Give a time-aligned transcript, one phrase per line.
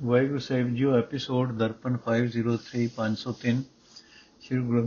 [0.00, 3.58] ਵਾਹਿਗੁਰੂ ਸਾਹਿਬ ਜੀਓ episode Darpan 503 503
[4.42, 4.82] Shri Guru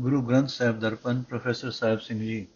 [0.00, 2.46] Guru Granth Sahib Darpan professor Sahib Singh ji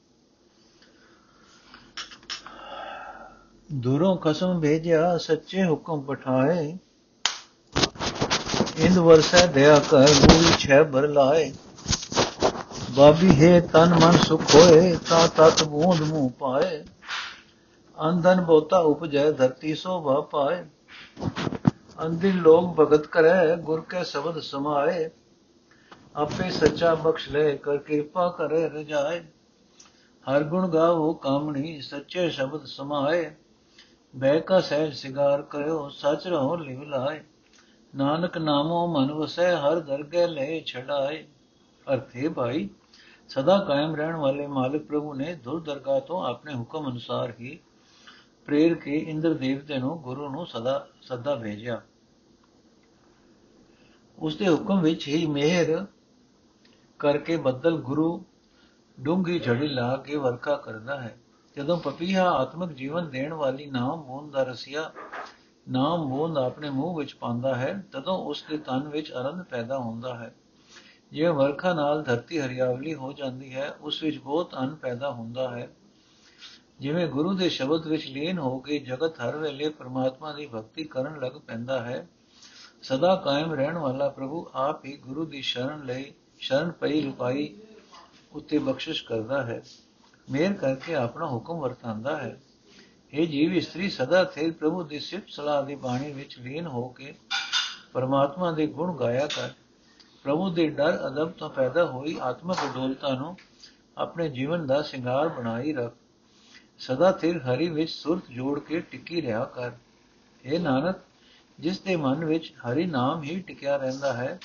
[3.70, 6.66] ਦੂਰੋਂ ਖਸਮ ਭੇਜਿਆ ਸੱਚੇ ਹੁਕਮ ਪਠਾਏ
[8.78, 11.50] ਇੰਦ ਵਰਸੈ ਦਇਆ ਕਰ ਮੂਲ ਛੈ ਭਰ ਲਾਏ
[12.96, 16.82] ਬਾਬੀ ਹੈ ਤਨ ਮਨ ਸੁਖ ਹੋਏ ਤਾ ਤਤ ਬੂੰਦ ਮੂਹ ਪਾਏ
[17.98, 20.62] ਅੰਧਨ ਬੋਤਾ ਉਪਜੈ ਧਰਤੀ ਸੋਭਾ ਪਾਏ
[22.06, 25.10] ਅੰਧਿਨ ਲੋਕ ਭਗਤ ਕਰੈ, ਗੁਰ ਕੈ ਸ਼ਬਦ ਸਮਾਏ।
[26.16, 29.20] ਆਪੇ ਸੱਚਾ ਬਖਸ਼ ਲੈ, ਕਰ ਕਿਰਪਾ ਕਰੇ ਰਜਾਏ।
[30.24, 33.36] ਹਰ ਗੁਣ ਗਾਵੋ ਕਾਮਣੀ, ਸੱਚੇ ਸ਼ਬਦ ਸਮਾਏ।
[34.16, 37.20] ਬੈ ਕਾ ਸਹਿਜ ਸਿਗਾਰ ਕਰਿਓ, ਸਚ ਰਹੋ ਲਿਵ ਲਾਏ।
[37.94, 41.26] ਨਾਨਕ ਨਾਮੋ ਮਨ ਵਸੈ, ਹਰ ਦਰਗਹਿ ਲੈ ਛਡਾਏ।
[41.94, 42.68] ਅਰਥੇ ਭਾਈ,
[43.28, 47.58] ਸਦਾ ਕਾਇਮ ਰਹਿਣ ਵਾਲੇ ਮਾਲਿਕ ਪ੍ਰਭੂ ਨੇ ਦੁਰ ਦਰਗਾਹ ਤੋਂ ਆਪਣੇ ਹੁਕਮ ਅਨੁਸਾਰ ਹੀ
[48.46, 51.82] ਪ੍ਰੇਰ ਕੇ ਇੰਦਰ ਦੇਵਤੇ ਨੂੰ, ਗੁਰੂ ਨੂੰ ਸਦਾ ਸਦਾ ਭੇਜਿਆ।
[54.22, 55.86] ਉਸ ਦੇ ਹੁਕਮ ਵਿੱਚ ਹੀ ਮਿਹਰ
[56.98, 58.24] ਕਰਕੇ ਬੱਦਲ ਗੁਰੂ
[59.00, 61.18] ਡੂੰਗੀ ਝੜੀ ਲਾ ਕੇ ਵਰਖਾ ਕਰਦਾ ਹੈ।
[61.56, 64.92] ਜਦੋਂ ਪਪੀਹਾ ਆਤਮਿਕ ਜੀਵਨ ਦੇਣ ਵਾਲੀ ਨਾਮ ਬੂੰਦ ਦਾ ਰਸੀਆ,
[65.70, 70.14] ਨਾਮ ਬੂੰਦ ਆਪਣੇ ਮੂੰਹ ਵਿੱਚ ਪਾਉਂਦਾ ਹੈ, ਤਦੋਂ ਉਸ ਦੇ ਤਨ ਵਿੱਚ ਆਨੰਦ ਪੈਦਾ ਹੁੰਦਾ
[70.14, 70.34] ਹੈ।
[71.12, 75.68] ਜੇ ਵਰਖਾ ਨਾਲ ਧਰਤੀ ਹਰਿਆਵਲੀ ਹੋ ਜਾਂਦੀ ਹੈ, ਉਸ ਵਿੱਚ ਬਹੁਤ ਅਨ ਪੈਦਾ ਹੁੰਦਾ ਹੈ।
[76.80, 81.20] ਜਿਵੇਂ ਗੁਰੂ ਦੇ ਸ਼ਬਦ ਵਿੱਚ ਲੀਨ ਹੋ ਕੇ ਜਗਤ ਹਰ ਵੇਲੇ ਪ੍ਰਮਾਤਮਾ ਦੀ ਭਗਤੀ ਕਰਨ
[81.20, 82.08] ਲੱਗ ਪੈਂਦਾ ਹੈ
[82.82, 87.56] ਸਦਾ ਕਾਇਮ ਰਹਿਣ ਵਾਲਾ ਪ੍ਰਭੂ ਆਪ ਹੀ ਗੁਰੂ ਦੀ ਸ਼ਰਨ ਲਈ ਸ਼ਰਨ ਪਈ ਲੁਕਾਈ
[88.32, 89.62] ਉੱਤੇ ਬਖਸ਼ਿਸ਼ ਕਰਦਾ ਹੈ।
[90.30, 92.40] ਮੇਰ ਕਰਕੇ ਆਪਣਾ ਹੁਕਮ ਵਰਤਾਂਦਾ ਹੈ।
[93.12, 97.14] ਇਹ ਜੀਵ ਇਸਤਰੀ ਸਦਾ ਥੇਰ ਪ੍ਰਭੂ ਦੀ ਸਿਫਤ ਸਲਾਹ ਦੀ ਬਾਣੀ ਵਿੱਚ ਲੀਨ ਹੋ ਕੇ
[97.92, 99.48] ਪਰਮਾਤਮਾ ਦੇ ਗੁਣ ਗਾਇਆ ਕਰ।
[100.22, 103.36] ਪ੍ਰਭੂ ਦੇ ਡਰ, ਅਦਬ ਤੋਂ ਪੈਦਾ ਹੋਈ ਆਤਮਿਕ ਅਡੋਲਤਾ ਨੂੰ
[103.98, 105.94] ਆਪਣੇ ਜੀਵਨ ਦਾ ਸ਼ਿੰਗਾਰ ਬਣਾਈ ਰੱਖ।
[106.78, 109.72] ਸਦਾ ਥਿਰ ਹਰੀ ਵਿੱਚ ਸੁਰਤ ਜੋੜ ਕੇ ਟਿੱਕੀ ਰਿਹਾ ਕਰ।
[110.44, 110.96] ਇਹ ਨਾਨਕ
[111.62, 114.40] ਜਿਸ ਦੇ ਮਨ ਵਿੱਚ ਹਰੀ ਨਾਮ ਹੀ ਟਿਕਿਆ ਰਹਿੰਦਾ ਹੈ,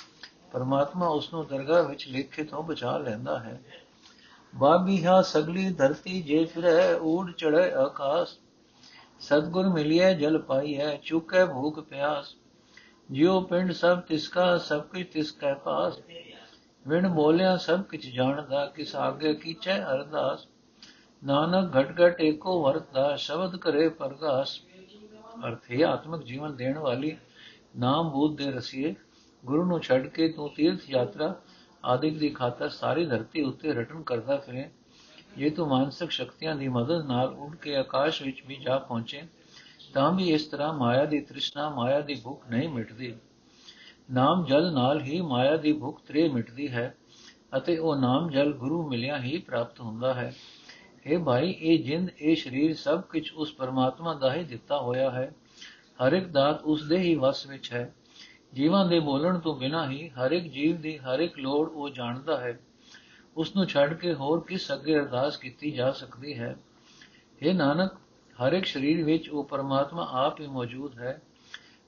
[0.51, 3.61] ਪਰਮਾਤਮਾ ਉਸ ਨੂੰ ਦਰਗਾਹ ਵਿੱਚ ਲੇਖੇ ਤੋਂ ਬਚਾ ਲੈਂਦਾ ਹੈ।
[4.55, 8.37] ਬਾਬੀਹਾ ਸਗਲੀ ਧਰਤੀ ਜੇ ਫਿਰੈ, ਊੜ ਚੜੈ ਆਕਾਸ਼।
[9.19, 12.35] ਸਤਗੁਰ ਮਿਲਿਐ, ਜਲ ਪਾਈਐ, ਚੁਕੈ ਭੂਖ ਪਿਆਸ।
[13.11, 15.99] ਜਿਉ ਪਿੰਡ ਸਭ ਤਿਸਕਾ, ਸਭ ਕੁਝ ਤਿਸਕੈ ਪਾਸ।
[16.87, 20.47] ਵਿਣ ਬੋਲਿਆ, ਸਭ ਕੁਝ ਜਾਣਦਾ, ਕਿਸ ਆਗੇ ਕੀਚੈ ਅਰਦਾਸ।
[21.25, 24.59] ਨਾਨਕ ਘਟ ਘਟ ਏਕੋ ਵਰਤਾ ਸ਼ਬਦ ਕਰੇ ਪ੍ਰਗਾਸ
[25.45, 27.17] ਅਰਥੇ ਆਤਮਿਕ ਜੀਵਨ ਦੇਣ ਵਾਲੀ
[27.77, 28.95] ਨਾਮ ਬੂਦ ਦੇ ਰਸੀਏ,
[29.45, 31.35] ਗੁਰੂ ਨੂੰ ਛੱਡ ਕੇ ਤੂੰ ਤੀਰਥ ਯਾਤਰਾ
[31.85, 34.69] ਆਦਿਕ ਦੀ ਖਾਤਰ ਸਾਰੀ ਧਰਤੀ ਉੱਤੇ ਰਟਨ ਕਰਦਾ ਫਿਰੇ।
[35.37, 39.21] ਜੇ ਤੂੰ ਮਾਨਸਿਕ ਸ਼ਕਤੀਆਂ ਦੀ ਮਦਦ ਨਾਲ ਉੱਡ ਕੇ ਆਕਾਸ਼ ਵਿੱਚ ਵੀ ਜਾ ਪਹੁੰਚੇ,
[39.93, 43.15] ਤਾਂ ਵੀ ਇਸ ਤਰ੍ਹਾਂ ਮਾਇਆ ਦੀ ਤ੍ਰਿਸ਼ਨਾ, ਮਾਇਆ ਦੀ ਭੁੱਖ ਨਹੀਂ ਮਿਟਦੀ।
[44.11, 46.95] ਨਾਮ ਜਲ ਨਾਲ ਹੀ ਮਾਇਆ ਦੀ ਭੁੱਖ ਤਰੇ ਮਿਟਦੀ ਹੈ
[47.57, 50.33] ਅਤੇ ਉਹ ਨਾਮ ਜਲ ਗੁਰੂ ਮਿਲਿਆ ਹੀ ਪ੍ਰਾਪਤ ਹੁੰਦਾ ਹੈ।
[51.07, 55.31] ਇਹ ਭਾਈ ਇਹ ਜਿੰਦ ਇਹ ਸਰੀਰ ਸਭ ਕੁਝ ਉਸ ਪਰਮਾਤਮਾ ਦਾ ਹੀ ਦਿੱਤਾ ਹੋਇਆ ਹੈ
[56.01, 57.91] ਹਰ ਇੱਕ ਦਾਤ ਉਸ ਦੇ ਹੀ ਵਸ ਵਿੱਚ ਹੈ
[58.53, 62.37] ਜੀਵਾਂ ਦੇ ਬੋਲਣ ਤੋਂ ਬਿਨਾ ਹੀ ਹਰ ਇੱਕ ਜੀਵ ਦੀ ਹਰ ਇੱਕ ਲੋੜ ਉਹ ਜਾਣਦਾ
[62.37, 62.57] ਹੈ
[63.37, 66.55] ਉਸ ਨੂੰ ਛੱਡ ਕੇ ਹੋਰ ਕਿਸ ਅੱਗੇ ਅਰਦਾਸ ਕੀਤੀ ਜਾ ਸਕਦੀ ਹੈ
[67.41, 67.95] ਇਹ ਨਾਨਕ
[68.37, 71.19] ਹਰ ਇੱਕ ਸਰੀਰ ਵਿੱਚ ਉਹ ਪਰਮਾਤਮਾ ਆਪ ਹੀ ਮੌਜੂਦ ਹੈ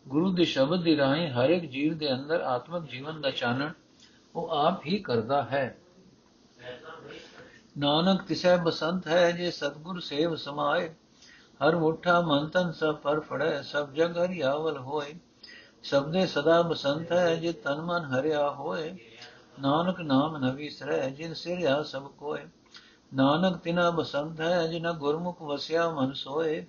[0.06, 3.72] ਗੁਰੂ ਦੇ ਸ਼ਬਦ ਦੀ ਰਾਹੀਂ ਹਰ ਇੱਕ ਜੀਵ ਦੇ ਅੰਦਰ ਆਤਮਿਕ ਜੀਵਨ ਦਾ ਚਾਨਣ
[4.36, 5.78] ਉਹ ਆਪ ਹੀ ਕਰਦਾ ਹੈ
[7.80, 10.96] ਨਾਨਕ ਤਿਸੈ ਬਸੰਤ ਹੈ ਜੇ ਸਤਗੁਰ ਸੇਵ ਸਮਾਏ।
[11.60, 15.14] ਹਰ ਮੁਠਾ ਮਨ ਤਨ ਸਭ ਪਰ ਫੜੈ, ਸਭ ਜਗ ਹਰਿਆਵਲ ਹੋਏ।
[15.84, 18.98] ਸਭ ਦੇ ਸਦਾ ਬਸੰਤ ਹੈ ਜੇ ਤਨ ਮਨ ਹਰਿਆ ਹੋਏ।
[19.60, 22.42] ਨਾਨਕ ਨਾਮ ਨ ਵਿਸਰੈ, ਜਿਨ ਸਿਰਿਆ ਸਭ ਕੋਏ।
[23.14, 26.62] ਨਾਨਕ ਤਿਨਾ ਬਸੰਤ ਹੈ ਜਿਨਾ ਗੁਰਮੁਖ ਵਸਿਆ ਮਨ ਸੋਏ।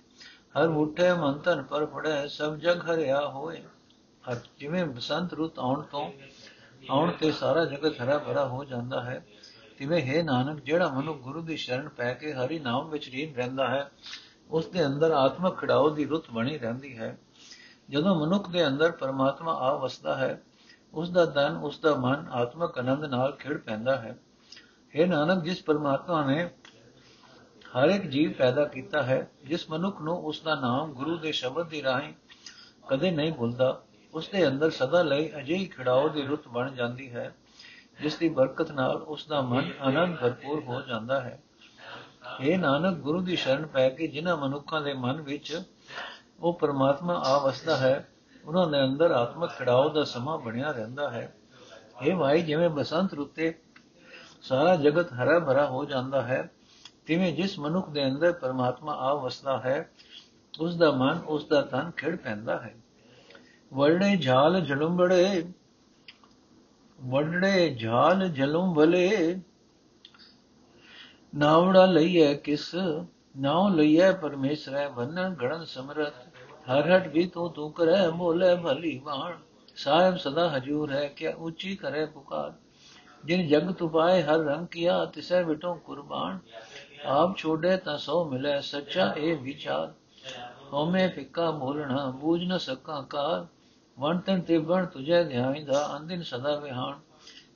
[0.57, 3.63] ਹਰ ਮੁਠੇ ਮਨ ਤਨ ਪਰ ਫੜੈ, ਸਭ ਜਗ ਹਰਿਆ ਹੋਏ।
[4.59, 6.11] ਜਿਵੇਂ ਬਸੰਤ ਰੁੱਤ ਆਉਣ ਤੋਂ,
[6.89, 9.25] ਆਉਣ ਤੇ ਸਾਰਾ ਜਗਤ ਹਰਾ ਭਰਾ ਹੋ ਜਾਂਦਾ ਹੈ।
[9.81, 13.67] ਤਿਵੇਂ ਹੈ ਨਾਨਕ, ਜਿਹੜਾ ਮਨੁ ਗੁਰੂ ਦੀ ਸ਼ਰਨ ਪੈ ਕੇ ਹਰੀ ਨਾਮ ਵਿੱਚ ਲੀਨ ਰਹਿੰਦਾ
[13.67, 13.91] ਹੈ,
[14.49, 17.17] ਉਸ ਦੇ ਅੰਦਰ ਆਤਮਕ ਖੜਾਓ ਦੀ ਰੁੱਤ ਬਣੀ ਰਹਿੰਦੀ ਹੈ।
[17.89, 20.41] ਜਦੋਂ ਮਨੁੱਖ ਦੇ ਅੰਦਰ ਪਰਮਾਤਮਾ ਆ ਵਸਦਾ ਹੈ,
[20.93, 24.17] ਉਸ ਦਾ ਤਨ, ਉਸ ਦਾ ਮਨ ਆਤਮਕ ਆਨੰਦ ਨਾਲ ਖਿੜ ਪੈਂਦਾ ਹੈ।
[24.95, 26.49] ਇਹ ਨਾਨਕ, ਜਿਸ ਪਰਮਾਤਮਾ ਨੇ
[27.77, 31.69] ਹਰ ਇੱਕ ਜੀਵ ਪੈਦਾ ਕੀਤਾ ਹੈ, ਜਿਸ ਮਨੁੱਖ ਨੂੰ ਉਸ ਦਾ ਨਾਮ ਗੁਰੂ ਦੇ ਸ਼ਬਦ
[31.69, 32.13] ਦੀ ਰਾਹੀਂ
[32.87, 33.81] ਕਦੇ ਨਹੀਂ ਭੁੱਲਦਾ,
[34.13, 37.35] ਉਸ ਦੇ ਅੰਦਰ ਸਦਾ ਲਈ ਅਜਿਹੀ ਖਿੜਾਓ ਦੀ ਰੁੱਤ ਬਣ ਜਾਂਦੀ ਹੈ।
[37.99, 41.41] ਜਿਸ ਦੀ ਬਰਕਤ ਨਾਲ ਉਸ ਦਾ ਮਨ ਆਨੰਦ ਭਰਪੂਰ ਹੋ ਜਾਂਦਾ ਹੈ।
[42.41, 45.61] ਇਹ ਨਾਨਕ, ਗੁਰੂ ਦੀ ਸ਼ਰਨ ਪੈ ਕੇ ਜਿਨ੍ਹਾਂ ਮਨੁੱਖਾਂ ਦੇ ਮਨ ਵਿੱਚ
[46.39, 48.07] ਉਹ ਪਰਮਾਤਮਾ ਆ ਵਸਦਾ ਹੈ,
[48.45, 51.35] ਉਹਨਾਂ ਦੇ ਅੰਦਰ ਆਤਮਿਕ ਖੜਾਓ ਦਾ ਸਮਾਂ ਬਣਿਆ ਰਹਿੰਦਾ ਹੈ।
[52.01, 53.59] ਇਹ ਭਾਈ, ਜਿਵੇਂ ਬਸੰਤ ਰੁੱਤੇ
[54.41, 56.51] ਸਾਰਾ ਜਗਤ ਹਰਾ ਭਰਾ ਹੋ ਜਾਂਦਾ ਹੈ,
[57.05, 59.89] ਤਿਵੇਂ ਜਿਸ ਮਨੁੱਖ ਦੇ ਅੰਦਰ ਪਰਮਾਤਮਾ ਆ ਵਸਦਾ ਹੈ
[60.59, 62.75] ਉਸ ਦਾ ਮਨ ਉਸ ਦਾ ਤਨ ਖਿੜ ਪੈਂਦਾ ਹੈ।
[63.73, 65.53] ਵਰਣੇ, ਝਾਲ, ਜਲੁੰਬੜੇ
[67.01, 69.39] ਵੜੜੇ ਝਾਲ ਜਲੂੰ ਭਲੇ
[71.35, 72.75] ਨਾਵੜਾ ਲਈਐ ਕਿਸ,
[73.37, 76.13] ਨਾਉ ਲਈਐ ਪਰਮੇਸ਼ਰੈ ਵੰਨ ਗਣਨ ਸਮਰਤ।
[76.71, 79.33] ਹਰ ਹਟ ਵੀ ਤੂੰ ਤੂੰ ਕਰੈ ਮੋਲੇ ਭਲੀ ਬਾਣ
[79.75, 82.53] ਸਾਹਿਬ ਸਦਾ ਹਜੂਰ ਹੈ ਕਿ ਉੱਚੀ ਕਰੇ ਪੁਕਾਰ।
[83.25, 86.39] ਜਿਨ ਜਗ ਤੁਪਾਏ ਹਰ ਰੰਗ ਕੀਆ, ਤਿਸੈ ਵਿਟੋ ਕੁਰਬਾਨ।
[87.05, 89.93] ਆਪ ਛੋੜੇ ਤਾਂ ਸੋ ਮਿਲੇ, ਸੱਚਾ ਇਹ ਵਿਚਾਰ।
[90.73, 93.47] ਹੋਮੇ ਫਿੱਕਾ ਬੋਲਣਾ ਬੂਝ ਨ ਸਕਾ ਕਾਰ।
[93.99, 96.99] ਵੰਤਨ ਤੇ ਬਣ ਤੁਝੇ ਧਿਆਇਂਦਾ ਅੰਦਿਨ ਸਦਾ ਵਿਹਾਨ।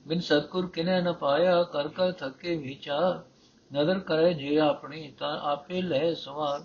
[0.08, 3.24] ਬਿਨ ਸਤਗੁਰ ਕਿਨੇ ਨ ਪਾਇਆ, ਕਰ ਕਰ ਥਕੇ ਵਿਚਾਰ
[3.74, 6.60] ਨਦਰ ਕਰੇ ਜੇ ਆਪਣੀ, ਤਾਂ ਆਪੇ ਲੈ ਸਵਾਰ।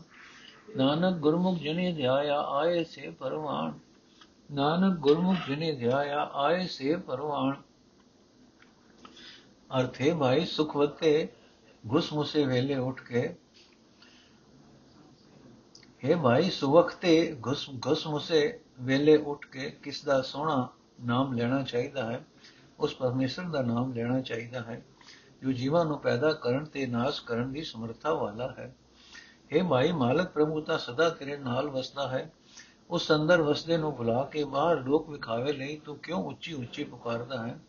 [0.78, 3.80] ਨਾਨਕ ਗੁਰਮੁਖ ਜਿਨੇ ਧਿਆਇਆ, ਆਏ ਸੇ ਪਰਵਾਨ।
[4.54, 7.62] ਨਾਨਕ ਗੁਰਮੁਖ ਜਿਨੇ ਧਿਆਇਆ, ਆਏ ਸੇ ਪਰਵਾਨ।
[9.80, 11.28] ਅਰਥੇ ਭਾਈ ਸੁਖਵਤੇ
[11.94, 13.36] ਘੁਸਮੁਸੇ ਵੇਲੇ ਉੱਠ ਕੇ।
[16.06, 20.68] हे ਭਾਈ ਸੁਵਖਤੇ, ਘੁਸ ਘੁਸਮੁਸੇ ਵੇਲੇ ਉੱਠ ਕੇ ਕਿਸ ਦਾ ਸੋਹਣਾ
[21.04, 22.25] ਨਾਮ ਲੈਣਾ ਚਾਹੀਦਾ ਹੈ,
[22.80, 24.81] ਉਸ ਪਰਮੇਸ਼ਰ ਦਾ ਨਾਮ ਲੈਣਾ ਚਾਹੀਦਾ ਹੈ,
[25.42, 28.75] ਜੋ ਜੀਵਾਂ ਨੂੰ ਪੈਦਾ ਕਰਨ ਤੇ ਨਾਸ਼ ਕਰਨ ਦੀ ਸਮਰੱਥਾ ਵਾਲਾ ਹੈ।
[29.54, 32.31] हे ਭਾਈ ਮਾਲਕ ਪ੍ਰਭੂ, ਤਾਂ ਸਦਾ ਤੇਰੇ ਨਾਲ ਵਸਦਾ ਹੈ।
[32.89, 37.48] ਉਸ ਅੰਦਰ ਵਸਦੇ ਨੂੰ ਬੁਲਾ ਕੇ ਬਾਹਰ ਲੋਕ ਵਿਖਾਵੇ ਲਈ ਤੂੰ ਕਿਉਂ ਉੱਚੀ ਉੱਚੀ ਪੁਕਾਰਦਾ
[37.48, 37.60] ਹੈ?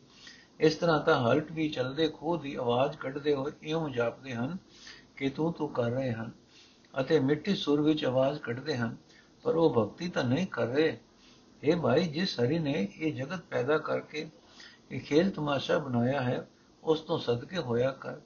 [0.60, 4.56] ਇਸ ਤਰ੍ਹਾਂ ਤਾਂ ਹਲਟ ਵੀ ਚਲਦੇ, ਖੋਹ ਦੀ ਆਵਾਜ਼ ਕੱਢਦੇ ਹੋਏ ਇਉਂ ਜਾਪਦੇ ਹਨ
[5.16, 6.30] ਕਿ ਤੂੰ ਤੂੰ ਕਰ ਰਹੇ ਹਨ
[7.00, 8.96] ਅਤੇ ਮਿੱਠੀ ਸੁਰ ਵਿੱਚ ਆਵਾਜ਼ ਕੱਢਦੇ ਹਨ।
[9.42, 10.98] ਪਰ ਉਹ ਭਗਤੀ ਤਾਂ ਨਹੀਂ ਕਰ ਰਹੇ।
[11.62, 14.30] ਇਹ ਭਾਈ, ਜਿਸ ਹਰੀ ਨੇ ਇਹ ਜਗਤ ਪੈਦਾ ਕਰਕੇ
[14.90, 16.48] ਇਹ ਖੇਲ ਤਮਾਸ਼ਾ ਬਣਾਇਆ ਹੈ,
[16.84, 18.16] ਉਸ ਤੋਂ ਸਦਕੇ ਹੋਇਆ ਕਰ।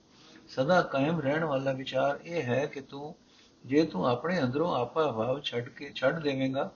[0.49, 3.15] ਸਦਾ ਕਾਇਮ ਰਹਿਣ ਵਾਲਾ ਵਿਚਾਰ ਇਹ ਹੈ ਕਿ ਤੂੰ,
[3.67, 6.71] ਜੇ ਤੂੰ ਆਪਣੇ ਅੰਦਰੋਂ ਆਪਾ ਭਾਵ ਛੱਡ ਕੇ, ਛੱਡ ਦੇਵੇਂਗਾ,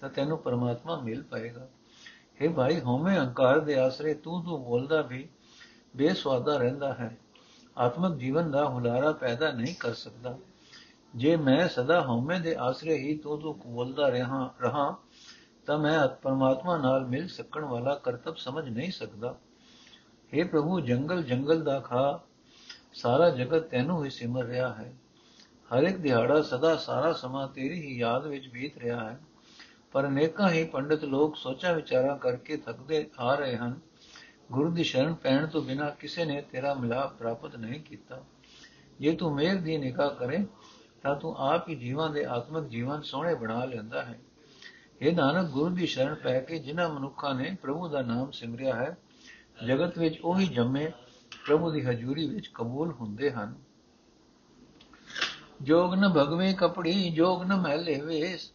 [0.00, 1.68] ਤਾਂ ਤੈਨੂੰ ਪਰਮਾਤਮਾ ਮਿਲ ਪਾਏਗਾ।
[2.42, 5.28] हे ਭਾਈ, ਹਉਮੈ ਅਹੰਕਾਰ ਦੇ ਆਸਰੇ ਤੂੰ ਤੂੰ ਬੋਲਦਾ ਵੀ
[5.96, 7.16] ਬੇਸਵਾਦਾ ਰਹਿੰਦਾ ਹੈ।
[7.78, 10.38] ਆਤਮਿਕ ਜੀਵਨ ਦਾ ਹੁਲਾਰਾ ਪੈਦਾ ਨਹੀਂ ਕਰ ਸਕਦਾ।
[11.16, 14.96] ਜੇ ਮੈਂ ਸਦਾ ਹਉਮੈ ਦੇ ਆਸਰੇ ਹੀ ਤੂੰ ਤੂੰ ਬੋਲਦਾ ਰਹਾ ਰਹਾ,
[15.66, 19.36] ਤਾਂ ਮੈਂ ਪਰਮਾਤਮਾ ਨਾਲ ਮਿਲ ਸਕਣ ਵਾਲਾ ਕਰਤੱਵ ਸਮਝ ਨਹੀਂ ਸਕਦਾ।
[20.34, 22.20] हे ਪ੍ਰਭੂ, ਜੰਗਲ ਜੰਗਲ ਦਾ ਖਾ,
[22.92, 24.94] ਸਾਰਾ ਜਗਤ ਤੈਨੂੰ ਹੀ ਸਿਮਰ ਰਿਹਾ ਹੈ।
[25.74, 29.20] ਹਰ ਇੱਕ ਦਿਹਾੜਾ ਸਦਾ ਸਾਰਾ ਸਮਾਂ ਤੇਰੀ ਹੀ ਯਾਦ ਵਿੱਚ ਬੀਤ ਰਿਹਾ ਹੈ।
[29.92, 33.80] ਪਰ ਅਨੇਕਾਂ ਹੀ ਪੰਡਿਤ ਲੋਕ ਸੋਚਾਂ ਵਿਚਾਰਾਂ ਕਰਕੇ ਥੱਕਦੇ ਆ ਰਹੇ ਹਨ।
[34.52, 38.24] ਗੁਰੂ ਦੀ ਸ਼ਰਨ ਪੈਣ ਤੋਂ ਬਿਨਾ ਕਿਸੇ ਨੇ ਤੇਰਾ ਮਿਲਾਪ ਪ੍ਰਾਪਤ ਨਹੀਂ ਕੀਤਾ।
[39.00, 40.46] ਜੇ ਤੂੰ ਮੇਰ ਦੀ ਨਿਕਾਹ ਕਰੇ
[41.02, 44.20] ਤਾਂ ਤੂੰ ਆਪ ਹੀ ਜੀਵਾਂ ਦੇ ਆਤਮਿਕ ਜੀਵਨ ਸੋਹਣੇ ਬਣਾ ਲੈਂਦਾ ਹੈ।
[45.00, 48.96] ਇਹ ਨਾਨਕ, ਗੁਰੂ ਦੀ ਸ਼ਰਨ ਪੈ ਕੇ ਜਿਨ੍ਹਾਂ ਮਨੁੱਖਾਂ ਨੇ ਪ੍ਰਭੂ ਦਾ ਨਾਮ ਸਿਮਰਿਆ ਹੈ,
[49.66, 50.92] ਜਗਤ ਵਿੱਚ ਉਹੀ ਜੰਮੇ
[51.46, 53.54] ਪ੍ਰਭੂ ਦੀ ਹਜ਼ੂਰੀ ਵਿੱਚ ਕਬੂਲ ਹੁੰਦੇ ਹਨ।
[55.62, 58.52] ਜੋਗ ਨ ਭਗਵੇਂ ਕਪੜੀ, ਜੋਗ ਨ ਮਹਿਲੇ ਵੇਸ।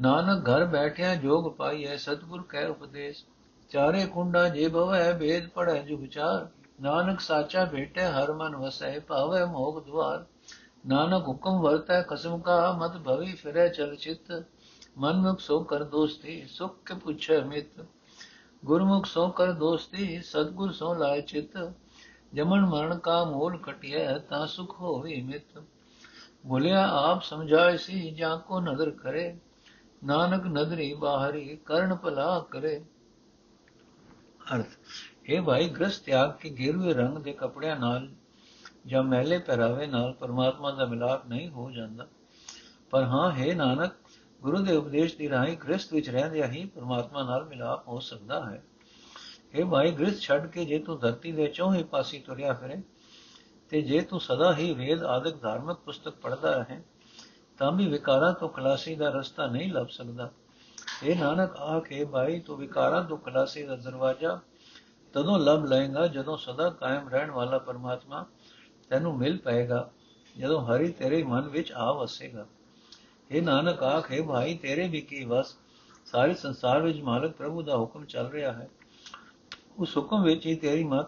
[0.00, 3.24] ਨਾਨਕ ਘਰ ਬੈਠਿਆ ਜੋਗ ਪਾਈਐ, ਸਤਿਗੁਰ ਕੈ ਉਪਦੇਸ਼।
[3.70, 6.48] ਚਾਰੇ ਕੁੰਡਾ ਜੇ ਭਵੈ ਭੇਦ ਪੜੈ ਜੁਗ ਚਾਰ।
[6.80, 10.24] ਨਾਨਕ ਸਾਚਾ ਭੇਟੇ, ਹਰ ਮਨ ਵਸੈ, ਭਾਵੈ ਮੋਗ ਦੁਆਰ।
[10.86, 14.44] ਨਾਨਕ ਹੁਕਮ ਵਰਤੈ ਕਸਮ ਕਾ ਮਤ ਭਵੀ ਫਿਰੈ ਚਲ ਚਿਤ
[14.98, 17.86] ਮਨ ਮੁਖ ਸੋ ਕਰ ਦੋਸਤੀ, ਸੁਖ ਕੇ ਪੁੱਛੈ ਮਿਤ।
[18.64, 21.72] ਗੁਰਮੁਖ ਸੋ ਕਰ ਦੋਸਤੀ, ਸਤਗੁਰ ਸੋ ਲਾਇ ਚਿਤ।
[22.34, 25.62] ਜਮਨ ਮਰਨ ਕਾ ਮੂਲ ਕਟਿਐ ਤਾਂ ਸੁਖ ਹੋਵੇ ਮਿਤ।
[26.48, 29.38] ਭੁਲਿਆ ਆਪ ਸਮਝਾਇ ਸੀ, ਜਾਂ ਕੋ ਨਦਰ ਕਰੇ।
[30.04, 32.84] ਨਾਨਕ ਨਦਰੀ ਬਾਹਰੀ, ਕਰਨ ਭਲਾ ਕਰੇ।
[34.54, 34.66] ਅਰਥ
[35.26, 38.08] ਇਹ ਭਾਈ ਗ੍ਰਸਤ ਤਿਆਗ ਕੇ ਗਿਰਵੇ ਰੰਗ ਦੇ ਕਪੜਿਆਂ ਨਾਲ
[38.86, 42.06] ਜਾਂ ਮਹਿਲੇ ਪਹਿਰਾਵੇ ਨਾਲ ਪਰਮਾਤਮਾ ਦਾ ਮਿਲਾਪ ਨਹੀਂ ਹੋ ਜਾਂਦਾ।
[42.90, 43.92] ਪਰ ਹਾਂ, ਹੈ ਨਾਨਕ,
[44.42, 48.62] ਗੁਰੂ ਦੇ ਉਪਦੇਸ਼ ਦੀ ਰਾਹੀਂ ਗ੍ਰਸਤ ਵਿੱਚ ਰਹਿੰਦਿਆਂ ਹੀ ਪਰਮਾਤਮਾ ਨਾਲ ਮਿਲਾਪ ਹੋ ਸਕਦਾ ਹੈ।
[49.54, 52.82] ਇਹ ਭਾਈ ਗ੍ਰਸਤ ਛੱਡ ਕੇ ਜੇ ਤੂੰ ਧਰਤੀ ਦੇ ਚੌਹੇ ਪਾਸੇ ਤੁਰਿਆ ਫਿਰੇ
[53.70, 56.80] ਤੇ ਜੇ ਤੂੰ ਸਦਾ ਹੀ ਵੇਦ ਆਦਿਕ ਧਾਰਮਿਕ ਪੁਸਤਕ ਪੜ੍ਹਦਾ ਰਹੇ,
[57.58, 60.30] ਤਾਂ ਵੀ ਵਿਕਾਰਾਂ ਤੋਂ ਖਲਾਸੀ ਦਾ ਰਸਤਾ ਨਹੀਂ ਲੱਭ ਸਕਦਾ।
[61.02, 64.38] ਇਹ ਨਾਨਕ, ਆਖੇ ਭਾਈ, ਤੂੰ ਵਿਕਾਰਾਂ ਤੋਂ ਖਲਾਸੀ ਦਾ ਦਰਵਾਜ਼ਾ
[65.12, 68.26] ਤਦੋਂ ਲੱਭ ਲਏਗਾ ਜਦੋਂ ਸਦਾ ਕਾਇਮ ਰਹਿਣ ਵਾਲਾ ਪਰਮਾਤਮਾ
[68.88, 69.90] ਤੈਨੂੰ ਮਿਲ ਪਏਗਾ,
[70.38, 72.46] ਜਦੋਂ ਹਰੀ ਤੇਰੇ ਮਨ ਵਿੱਚ ਆ ਵਸੇਗਾ।
[73.30, 75.56] ਇਹ ਨਾਨਕ ਆਖੇ ਭਾਈ, ਤੇਰੇ ਵੀ ਕੀ ਵਸ?
[76.04, 78.68] ਸਾਰੇ ਸੰਸਾਰ ਵਿੱਚ ਮਾਲਕ ਪ੍ਰਭੂ ਦਾ ਹੁਕਮ ਚੱਲ ਰਿਹਾ ਹੈ।
[79.78, 81.06] ਉਸ ਹੁਕਮ ਵਿੱਚ ਹੀ ਤੇਰੀ ਮਤ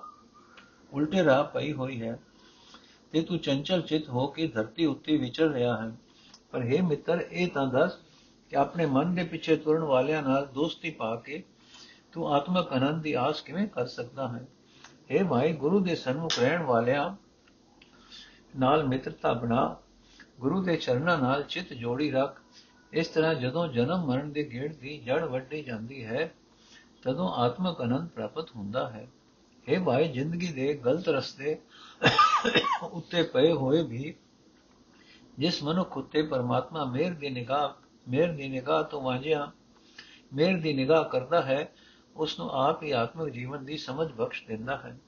[0.92, 2.18] ਉਲਟੇ ਰਾਹ ਪਈ ਹੋਈ ਹੈ।
[3.12, 5.92] ਤੇ ਤੂੰ ਚੰਚਲ ਚਿਤ ਹੋ ਕੇ ਧਰਤੀ ਉੱਤੇ ਵਿਚਰ ਰਿਹਾ ਹੈ।
[6.50, 7.98] ਪਰ हे ਮਿੱਤਰ, ਇਹ ਤਾਂ ਦੱਸ
[8.50, 11.44] ਕਿ ਆਪਣੇ ਮਨ ਦੇ ਪਿੱਛੇ ਤੁਰਨ ਵਾਲਿਆਂ ਨਾਲ ਦੋਸਤੀ ਪਾ ਕੇ
[12.12, 14.48] ਤੂੰ ਆਤਮਕ ਆਨੰਦ ਦੀ ਆਸ ਕਿਵੇਂ ਕਰ ਸਕਦਾ ਹੈ?
[15.14, 17.27] हे ਭਾਈ, ਗੁਰੂ ਦੇ ਸਨਮੁਖ ਰਹਿਣ ਵਾਲਿਆਂ
[18.56, 19.76] ਨਾਲ ਮਿੱਤਰਤਾ ਬਣਾ,
[20.40, 22.40] ਗੁਰੂ ਦੇ ਚਰਨਾਂ ਨਾਲ ਚਿਤ ਜੋੜੀ ਰੱਖ,
[22.92, 26.34] ਇਸ ਤਰ੍ਹਾਂ ਜਦੋਂ ਜਨਮ ਮਰਨ ਦੇ ਗੇੜ ਦੀ ਜੜ ਵੱਢੀ ਜਾਂਦੀ ਹੈ,
[27.02, 29.08] ਤਦੋਂ ਆਤਮਕ ਆਨੰਦ ਪ੍ਰਾਪਤ ਹੁੰਦਾ ਹੈ।
[29.66, 31.58] हे ਭਾਈ, ਜ਼ਿੰਦਗੀ ਦੇ ਗਲਤ ਰਸਤੇ
[32.92, 34.14] ਉੱਤੇ ਪਏ ਹੋਏ ਵੀ,
[35.38, 37.68] ਜਿਸ ਮਨੁੱਖ ਉੱਤੇ ਪਰਮਾਤਮਾ ਮਿਹਰ ਦੀ ਨਿਗਾਹ
[38.10, 39.52] ਮਿਹਰ ਦੀ ਨਿਗਾਹ ਤੋਂ ਵਾਂਝਿਆ
[40.34, 41.74] ਮਿਹਰ ਦੀ ਨਿਗਾਹ ਕਰਦਾ ਹੈ
[42.16, 44.98] ਉਸ ਨੂੰ ਆਪ ਹੀ ਆਤਮਿਕ ਜੀਵਨ ਦੀ ਸਮਝ ਬਖਸ਼ ਦਿੰਦਾ ਹੈ।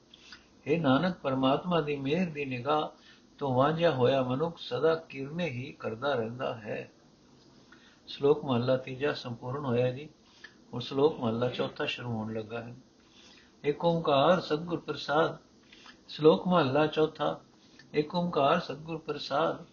[0.67, 3.00] ਇਹ ਨਾਨਕ, ਪਰਮਾਤਮਾ ਦੀ ਮਿਹਰ ਦੀ ਨਿਗਾਹ
[3.41, 6.91] ਤੋਂ ਵਾਂਝਿਆ ਹੋਇਆ ਮਨੁੱਖ ਸਦਾ ਕਿਰਨੇ ਹੀ ਕਰਦਾ ਰਹਿੰਦਾ ਹੈ।
[8.07, 10.09] ਸ਼ਲੋਕ ਮਹਲਾ ਤੀਜਾ ਸੰਪੂਰਨ ਹੋਇਆ ਜੀ।
[10.73, 12.75] ਹੁਣ ਸ਼ਲੋਕ ਮਹਲਾ ਚੌਥਾ ਸ਼ੁਰੂ ਹੋਣ ਲੱਗਾ ਹੈ।
[13.65, 15.37] ਏਕ ਓੰਕਾਰ ਸਤਿਗੁਰ ਪ੍ਰਸਾਦ।
[16.07, 17.41] ਸ਼ਲੋਕ ਮਹਲਾ ਚੌਥਾ।
[17.95, 19.65] ਏਕ ਓੰਕਾਰ ਸਤਿਗੁਰ ਪ੍ਰਸਾਦ।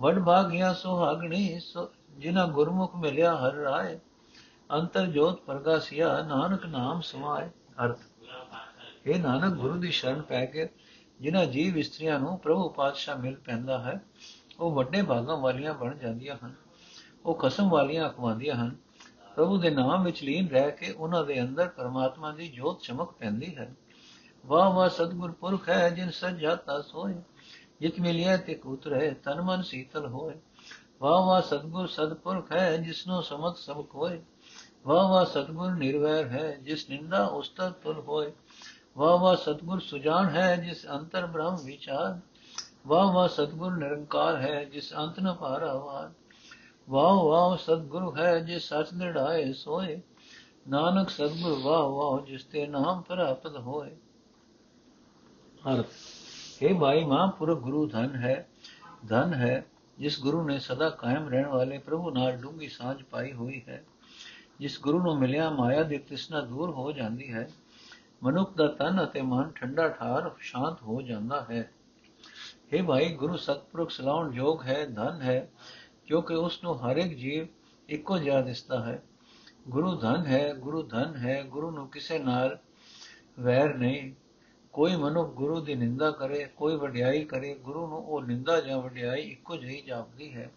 [0.00, 1.60] ਵਡ ਭਾਗਿਆ ਸੁਹਾਗਣੀ
[2.10, 3.98] ਜਿਨ੍ਹਾਂ ਗੁਰਮੁਖ ਮਿਲਿਆ ਹਰ ਰਾਏ।
[4.72, 7.50] ਅੰਤਰ ਜੋਤ ਪ੍ਰਗਾਸਿਆ ਨਾਨਕ ਨਾਮ ਸਮਾਏ।
[7.84, 7.98] ਅਰਥ।
[9.06, 10.68] ਇਹ ਨਾਨਕ ਗੁਰੂ ਦੀ ਸ਼ਰਨ ਪੈ ਕੇ
[11.20, 14.00] ਜਿਨ੍ਹਾਂ ਜੀਵ ਇਸਤਰੀਆਂ ਨੂੰ ਪ੍ਰਭੂ ਪਾਤਸ਼ਾਹ ਮਿਲ ਪੈਂਦਾ ਹੈ,
[14.60, 16.54] ਉਹ ਵੱਡੇ ਭਾਗਾਂ ਵਾਲੀਆਂ ਬਣ ਜਾਂਦੀਆਂ ਹਨ,
[17.26, 18.76] ਉਹ ਖਸਮ ਵਾਲੀਆਂ ਅਖਵਾਉਂਦੀਆਂ ਹਨ।
[19.36, 23.56] ਪ੍ਰਭੂ ਦੇ ਨਾਮ ਵਿੱਚ ਲੀਨ ਰਹਿ ਕੇ ਉਹਨਾਂ ਦੇ ਅੰਦਰ ਪਰਮਾਤਮਾ ਦੀ ਜੋਤ ਚਮਕ ਪੈਂਦੀ
[23.56, 23.74] ਹੈ।
[24.46, 27.14] ਵਾਹ ਵਾਹ, ਸਤਿਗੁਰ ਪੁਰਖ ਹੈ ਜਿਨ ਸਜਾਤਾ ਸੋਏ,
[27.80, 30.34] ਜਿਤ ਮਿਲਿਆ ਤੇ ਉਤਰੇ ਤਨ ਮਨ ਸੀਤਲ ਹੋਏ।
[31.00, 34.22] ਵਾਹ ਵਾਹ, ਸਤਿਗੁਰ ਸਤਪੁਰਖ ਹੈ ਜਿਸਨੂੰ ਸਮਤ ਸਭ ਕੋਏ
[34.86, 38.32] ਵਾਹ ਵਾਹ, ਸਤਿਗੁਰ ਨਿਰਵੈਰ ਹੈ ਜਿਸ ਨਿੰਦਾ ਉਸਤਤ ਤੁਲ ਹੋਏ।
[38.96, 42.18] ਵਾਹ ਵਾਹ ਸਤਿਗੁਰ ਸੁਜਾਨ ਹੈ ਜਿਸ ਅੰਤਰ ਬ੍ਰਹਮ ਵਿਚਾਰ।
[42.86, 46.10] ਵਾਹ ਵਾਹ ਸਤਿਗੁਰ ਨਿਰੰਕਾਰ ਹੈ ਜਿਸ ਅੰਤ ਨ ਪਾਰਾਵਾਰ
[46.88, 50.00] ਵਾਹ ਵਾਹ ਸਤਿਗੁਰੂ ਹੈ ਜਿਸ ਸੱਚ ਨਿੜਾਏ ਸੋਏ।
[50.68, 53.96] ਨਾਨਕ ਸਤਿਗੁਰ ਵਾਹ ਵਾਹ ਜਿਸ ਤੇ ਨਾਮ ਪ੍ਰਾਪਤ ਹੋਏ।
[55.72, 55.86] ਅਰਥ
[56.62, 58.48] हे ਭਾਈ ਮਹਾਂਪੁਰਖ ਗੁਰੂ ਧਨ ਹੈ
[59.08, 59.64] ਧਨ ਹੈ,
[59.98, 63.84] ਜਿਸ ਗੁਰੂ ਨੇ ਸਦਾ ਕਾਇਮ ਰਹਿਣ ਵਾਲੇ ਪ੍ਰਭੂ ਨਾਲ ਡੂੰਗੀ ਸਾਂਝ ਪਾਈ ਹੋਈ ਹੈ।
[64.60, 67.48] ਜਿਸ ਗੁਰੂ ਨੂੰ ਮਿਲਿਆ ਮਾਇਆ ਦੀ ਤ੍ਰਿਸ਼ਨਾ ਦੂਰ ਹੋ ਜਾਂਦੀ ਹੈ।
[68.22, 71.70] ਮਨੁੱਖ ਦਾ ਤਨ ਅਤੇ ਮਨ ਠੰਡਾ ਠਾਰ ਸ਼ਾਂਤ ਹੋ ਜਾਂਦਾ ਹੈ।
[72.74, 75.50] हे ਭਾਈ, ਗੁਰੂ ਸਤਪੁਰਖ ਸਲਾਉਣ ਯੋਗ ਹੈ, ਧਨ ਹੈ,
[76.06, 77.46] ਕਿਉਂਕਿ ਉਸ ਨੂੰ ਹਰ ਇੱਕ ਜੀਵ
[77.88, 79.02] ਇੱਕੋ ਜਿਹਾ ਦਿਸਦਾ ਹੈ।
[79.68, 82.58] ਗੁਰੂ ਧਨ ਹੈ, ਗੁਰੂ ਧਨ ਹੈ, ਗੁਰੂ ਨੂੰ ਕਿਸੇ ਨਾਲ
[83.40, 84.12] ਵੈਰ ਨਹੀਂ।
[84.72, 89.22] ਕੋਈ ਮਨੁੱਖ ਗੁਰੂ ਦੀ ਨਿੰਦਾ ਕਰੇ, ਕੋਈ ਵਡਿਆਈ ਕਰੇ, ਗੁਰੂ ਨੂੰ ਉਹ ਨਿੰਦਾ ਜਾਂ ਵਡਿਆਈ
[89.22, 90.50] ਇੱਕੋ ਜਿਹੀ ਜਾਪਦੀ ਹੈ।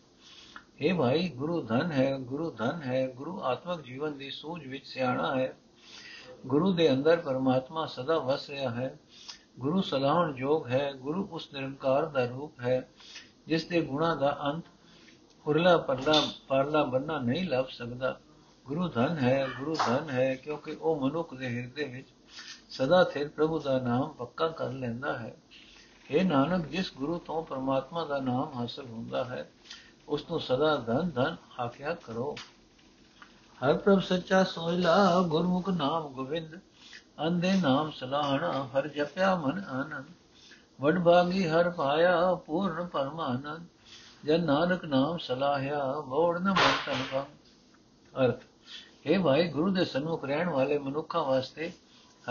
[0.82, 5.36] हे ਭਾਈ, ਗੁਰੂ ਧਨ ਹੈ, ਗੁਰੂ ਧਨ ਹੈ, ਗੁਰੂ ਆਤਮਿਕ ਜੀਵਨ ਦੀ ਸੂਝ ਵਿੱਚ ਸਿਆਣਾ
[5.36, 5.58] ਹੈ।
[6.48, 9.00] ਗੁਰੂ ਦੇ ਅੰਦਰ ਪਰਮਾਤਮਾ ਸਦਾ ਵਸ ਰਿਹਾ ਹੈ।
[9.60, 12.90] ਗੁਰੂ ਸਲਾਹਣ ਯੋਗ ਹੈ, ਗੁਰੂ ਉਸ ਨਿਰੰਕਾਰ ਦਾ ਰੂਪ ਹੈ,
[13.48, 14.64] ਜਿਸ ਦੇ ਗੁਣਾ ਦਾ ਅੰਤ
[15.48, 18.20] ਉਰਲਾ ਪਰਲਾ ਪਰਲਾ ਬੰਨਾ ਨਹੀਂ ਲੱਭ ਸਕਦਾ।
[18.66, 22.08] ਗੁਰੂ ਧਨ ਹੈ, ਗੁਰੂ ਧਨ ਹੈ, ਕਿਉਂਕਿ ਉਹ ਮਨੁੱਖ ਦੇ ਹਿਰਦੇ ਵਿੱਚ
[22.70, 25.36] ਸਦਾ ਸਿਰ ਪ੍ਰਭੂ ਦਾ ਨਾਮ ਪੱਕਾ ਕਰ ਲੈਂਦਾ ਹੈ।
[26.12, 29.52] ਇਹ ਨਾਨਕ, ਜਿਸ ਗੁਰੂ ਤੋਂ ਪਰਮਾਤਮਾ ਦਾ ਨਾਮ ਹਾਸਲ ਹੁੰਦਾ ਹੈ,
[30.08, 32.36] ਉਸ ਨੂੰ ਸਦਾ ਧਨ ਧਨ ਆਖਿਆ ਕਰੋ।
[33.66, 36.60] ਹਰ ਪ੍ਰਭ ਸੱਚਾ ਸੋਇਲਾ ਗੁਰਮੁਖ ਨਾਮ ਗੋਬਿੰਦ।
[37.28, 40.06] ਅੰਦੇ ਨਾਮ ਸਲਾਹਣਾ, ਹਰ ਜਪਿਆ ਮਨ ਆਨੰਦ।
[40.82, 43.66] ਵਡ ਭਾਗੀ ਹਰ ਪਾਇਆ, ਪੂਰਨ ਪਰਮਾਨੰਦ।
[44.26, 47.24] ਜਨ ਨਾਨਕ ਨਾਮ ਸਲਾਹਿਆ ਮੋੜ ਨ ਮਨ ਤਨ ਭੰਗ।
[48.26, 48.44] ਅਰਥ
[49.06, 51.72] ਇਹ ਭਾਈ, ਗੁਰੂ ਦੇ ਸਨਮੁਖ ਰਹਿਣ ਵਾਲੇ ਮਨੁੱਖਾਂ ਵਾਸਤੇ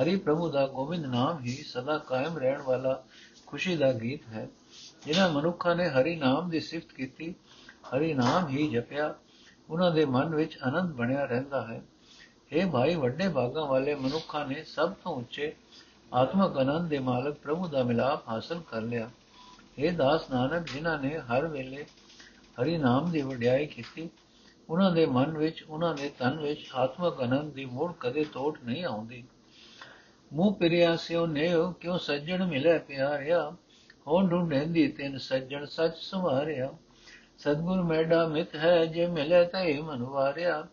[0.01, 3.05] ਹਰੀ ਪ੍ਰਭੂ ਦਾ ਗੋਬਿੰਦ ਨਾਮ ਹੀ ਸਦਾ ਕਾਇਮ ਰਹਿਣ ਵਾਲਾ
[3.47, 4.49] ਖੁਸ਼ੀ ਦਾ ਗੀਤ ਹੈ।
[5.07, 7.35] ਜਿਨ੍ਹਾਂ ਮਨੁੱਖਾਂ ਨੇ ਹਰੀ ਨਾਮ ਦੀ ਸਿਫਤ ਕੀਤੀ,
[7.95, 9.15] ਹਰੀ ਨਾਮ ਹੀ ਜਪਿਆ।
[9.71, 11.83] ਉਹਨਾਂ ਦੇ ਮਨ ਵਿੱਚ ਆਨੰਦ ਬਣਿਆ ਰਹਿੰਦਾ ਹੈ।
[12.53, 15.55] ਇਹ ਭਾਈ, ਵੱਡੇ ਭਾਗਾਂ ਵਾਲੇ ਮਨੁੱਖਾਂ ਨੇ ਸਭ ਤੋਂ ਉੱਚੇ
[16.15, 19.11] ਆਤਮਕ ਆਨੰਦ ਦੇ ਮਾਲਕ ਪ੍ਰਭੂ ਦਾ ਮਿਲਾਪ ਹਾਸਲ ਕਰ ਲਿਆ।
[19.79, 21.85] ਇਹ ਦਾਸ ਨਾਨਕ, ਜਿਨ੍ਹਾਂ ਨੇ ਹਰ ਵੇਲੇ
[22.63, 24.09] ਹਰੀ ਨਾਮ ਦੀ ਵਡਿਆਈ ਕੀਤੀ,
[24.69, 28.85] ਉਹਨਾਂ ਦੇ ਮਨ ਵਿੱਚ, ਉਹਨਾਂ ਦੇ ਤਨ ਵਿੱਚ ਆਤਮਕ ਆਨੰਦ ਦੀ ਮੋੜ ਕਦੇ ਤੋਟ ਨਹੀਂ
[28.85, 29.25] ਆਉਂਦੀ।
[30.33, 33.57] ਮੂੰਹ ਪਿਰਿਆ ਸਿਓ ਨੇਉ, ਕਿਉ ਸੱਜਣ ਮਿਲੇ ਪਿਆਰਿਆ?
[34.07, 36.71] ਹੋਂ ਢੂੰਡੇਂਦੀ ਤਿੰਨ ਸੱਜਣ ਸੱਚ ਸੁਵਾਰਿਆ।
[37.39, 40.67] ਸਤਗੁਰ ਮੈਡਾ ਮਿਤ ਹੈ, ਜੇ ਮਿਲੇ ਤੈ ਮਨ ਵਾਰਿਆ।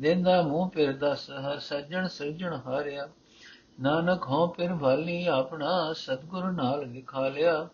[0.00, 3.08] ਦੇਂਦਾ ਮੂੰਹ ਫਿਰ ਦਸ, ਹਰ ਸੱਜਣ ਸਿਰਜਣ ਹਾਰਿਆ।
[3.80, 7.68] ਨਾਨਕ ਹੋ ਫਿਰ ਭਾਲੀ ਆਪਣਾ, ਸਤਗੁਰ ਨਾਲ ਦਿਖਾ ਲਿਆ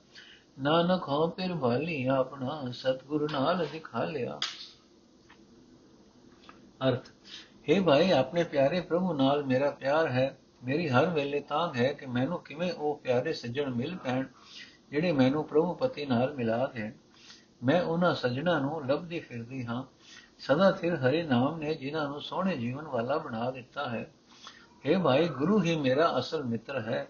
[0.59, 4.39] ਨਾਨਕ ਹੋ ਫਿਰ ਭਾਲੀ ਆਪਣਾ, ਸਤਗੁਰ ਨਾਲ ਦਿਖਾ ਲਿਆ
[6.89, 7.09] ਅਰਥ,
[7.71, 12.07] ਹੈ ਭਾਈ, ਆਪਣੇ ਪਿਆਰੇ ਪ੍ਰਭੂ ਨਾਲ ਮੇਰਾ ਪਿਆਰ ਹੈ। ਮੇਰੀ ਹਰ ਵੇਲੇ ਤਾਂਗ ਹੈ ਕਿ
[12.07, 14.25] ਮੈਨੂੰ ਕਿਵੇਂ ਉਹ ਪਿਆਰੇ ਸੱਜਣ ਮਿਲ ਪੈਣ,
[14.91, 16.93] ਜਿਹੜੇ ਮੈਨੂੰ ਪ੍ਰਭੂ ਪਤੀ ਨਾਲ ਮਿਲਾ ਦੇਣ
[17.65, 19.85] ਮੈਂ ਉਹਨਾਂ ਸੱਜਣਾ ਨੂੰ ਲੱਭਦੀ ਫਿਰਦੀ ਹਾਂ।
[20.39, 24.13] ਸਦਾ ਸਿਰ ਹਰੀ ਨਾਮ ਨੇ ਜਿਨ੍ਹਾਂ ਨੂੰ ਸੋਹਣੇ ਜੀਵਨ ਵਾਲਾ ਬਣਾ ਦਿੱਤਾ ਹੈ।
[24.87, 27.09] हे ਭਾਈ, ਗੁਰੂ ਹੀ ਮੇਰਾ ਅਸਲ ਮਿੱਤਰ ਹੈ।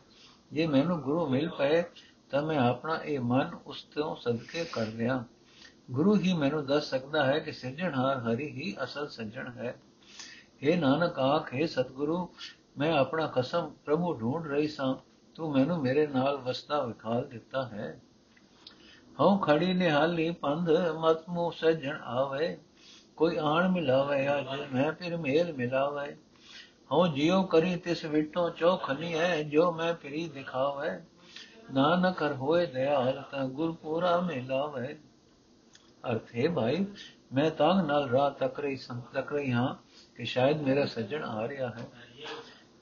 [0.52, 1.84] ਜੇ ਮੈਨੂੰ ਗੁਰੂ ਮਿਲ ਪਏ,
[2.30, 5.24] ਤਾਂ ਮੈਂ ਆਪਣਾ ਇਹ ਮਨ ਉਸ ਤੋਂ ਸਦਕੇ ਕਰ ਲਿਆ
[5.90, 9.80] ਗੁਰੂ ਹੀ ਮੈਨੂੰ ਦੱਸ ਸਕਦਾ ਹੈ ਕਿ ਸਿਰਜਣਹਾਰ ਹਰੀ ਹੀ ਅਸਲ ਸੱਜਣ ਹੈ।
[10.66, 12.28] हे ਨਾਨਕ ਆਖੇ ਸਤਿਗੁਰੂ,
[12.78, 14.94] ਮੈਂ ਆਪਣਾ ਕਸਮ ਪ੍ਰਭੂ ਢੂੰਡ ਰਹੀ ਸਾਂ।
[15.34, 18.00] ਤੂੰ ਮੈਨੂੰ ਮੇਰੇ ਨਾਲ ਵਸਦਾ ਵਿਖਾਲ ਦਿੱਤਾ ਹੈ।
[19.20, 22.58] ਹਉ ਖੜੀ ਨਿਹਾਲੀ ਪੰਧ, ਮਤ ਮੂ ਸਜਣ ਆਵੇ।
[23.16, 26.16] ਕੋਈ ਆਣ ਮਿਲਾਵੇ ਅਜ ਮੈਂ ਫਿਰ ਮੇਲ ਮਿਲਾਵੇ।
[26.92, 30.90] ਹਉ ਜਿਉ ਕਰੀ ਤਿਸ ਵਿਟੋ ਚੋਖਨੀ ਹੈ ਜੋ ਮੈਂ ਫਿਰੀ ਦਿਖਾਵੇ।
[31.72, 34.98] ਨਾਨਕ ਕਰ ਹੋਏ ਦਇਆਲ ਤਾਂ ਗੁਰ ਪੂਰਾ ਮਿਲਾਵੇ।
[36.10, 36.86] ਅਰਥੇ ਭਾਈ,
[37.32, 39.74] ਮੈਂ ਤਾਂ ਨਾਲ ਰਾਹ ਤੱਕ ਰਹੀ ਸੰਤ ਤੱਕ ਰਹੀ ਹਾਂ
[40.16, 41.86] ਕਿ ਸ਼ਾਇਦ ਮੇਰਾ ਸੱਜਣ ਆ ਰਿਹਾ ਹੈ।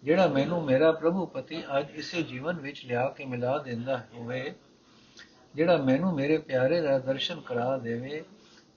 [0.02, 4.54] ਜਿਹੜਾ ਮੈਨੂੰ ਮੇਰਾ ਪ੍ਰਭੂ ਪਤੀ ਅੱਜ ਇਸੇ ਜੀਵਨ ਵਿੱਚ ਲਿਆ ਕੇ ਮਿਲਾ ਦਿੰਦਾ ਹੋਵੇ।
[5.56, 8.24] ਜਿਹੜਾ ਮੈਨੂੰ ਮੇਰੇ ਪਿਆਰੇ ਦਾ ਦਰਸ਼ਨ ਕਰਾ ਦੇਵੇ,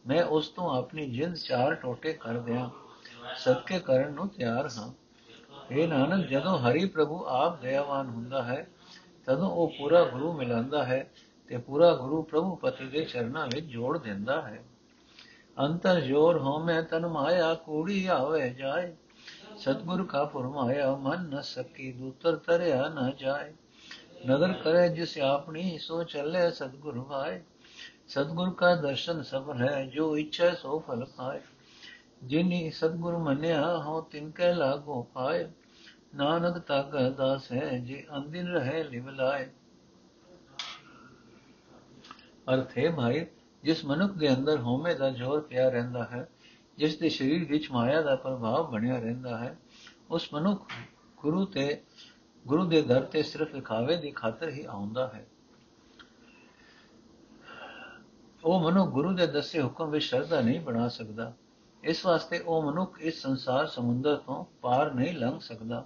[0.08, 2.70] ਮੈਂ ਉਸ ਤੋਂ ਆਪਣੀ ਜਿੰਦ ਚਾਰ ਟੋਟੇ ਕਰ ਦਿਆਂ,
[3.38, 4.94] ਸਦਕੇ ਕਰਨ ਨੂੰ ਤਿਆਰ ਹਾਂ।
[5.72, 8.68] ਇਹ ਨਾਨਕ, ਜਦੋਂ ਹਰੀ ਪ੍ਰਭੂ ਆਪ ਦਇਆਵਾਨ ਹੁੰਦਾ ਹੈ,
[9.26, 11.12] ਤਦੋਂ ਉਹ ਪੂਰਾ ਗੁਰੂ ਮਿਲਾਂਦਾ ਹੈ
[11.48, 14.64] ਤੇ ਪੂਰਾ ਗੁਰੂ ਪ੍ਰਭੂ ਪਤੀ ਦੇ ਚਰਨਾਂ ਵਿੱਚ ਜੋੜ ਦਿੰਦਾ ਹੈ।
[15.60, 18.96] ਅੰਤਰ ਜੋਰ ਹੋਮੈ ਤਨ ਮਾਇਆ, ਕੂੜੀ ਆਵੇ ਜਾਏ।
[19.58, 23.54] ਸਤਗੁਰ ਕਾ ਫਰਮਾਇਆ, ਮਨ ਨ ਸਕੀ, ਦੂਤਰ ਤਰਿਆ ਨ ਜਾਏ।
[24.28, 27.42] ਨਦਰ ਕਰੇ ਜਿਸ ਆਪਣੀ ਸੋ ਚੱਲੇ ਸਤਗੁਰ ਭਾਏ
[28.08, 31.40] ਸਤਗੁਰ ਕਾ ਦਰਸ਼ਨ ਸਫਲ ਹੈ, ਜੋ ਇੱਛਾ ਸੋ ਫਲ ਪਾਏ।
[32.24, 35.48] ਜਿਨੀ ਸਤਗੁਰ ਮੰਨਿਆ ਹੋ ਤਿਨ ਕੈ ਲਾਗੋ ਪਾਏ।
[36.16, 38.84] ਨਾਨਕ ਤਗ ਦਾਸ ਹੈ, ਜੇ ਅੰਦਿਨ ਰਹੇ
[42.54, 43.26] ਅਰਥ ਹੈ ਭਾਈ,
[43.64, 46.30] ਜਿਸ ਮਨੁੱਖ ਦੇ ਅੰਦਰ ਹਉਮੈ ਦਾ ਜ਼ੋਰ ਪਿਆ ਰਹਿੰਦਾ ਹੈ,
[46.78, 49.58] ਜਿਸ ਦੇ ਸਰੀਰ ਵਿੱਚ ਮਾਇਆ ਦਾ ਪ੍ਰਭਾਵ ਬਣਿਆ ਰਹਿੰਦਾ ਹੈ,
[50.10, 50.72] ਉਸ ਮਨੁੱਖ
[51.18, 51.82] ਗੁਰੂ ਤੇ
[52.50, 55.26] ਗੁਰੂ ਦੇ ਦਰ ਤੇ ਸਿਰਫ ਵਿਖਾਵੇ ਦੀ ਖਾਤਰ ਹੀ ਆਉਂਦਾ ਹੈ।
[58.44, 61.34] ਉਹ ਮਨੁੱਖ ਗੁਰੂ ਦੇ ਦੱਸੇ ਹੁਕਮ ਵਿੱਚ ਸ਼ਰਧਾ ਨਹੀਂ ਬਣਾ ਸਕਦਾ।
[61.84, 65.86] ਇਸ ਵਾਸਤੇ ਉਹ ਮਨੁੱਖ ਇਸ ਸੰਸਾਰ ਸਮੁੰਦਰ ਤੋਂ ਪਾਰ ਨਹੀਂ ਲੰਘ ਸਕਦਾ,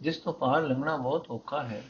[0.00, 1.82] ਜਿਸ ਤੋਂ ਪਾਰ ਲੰਘਣਾ ਬਹੁਤ ਔਖਾ ਹੈ।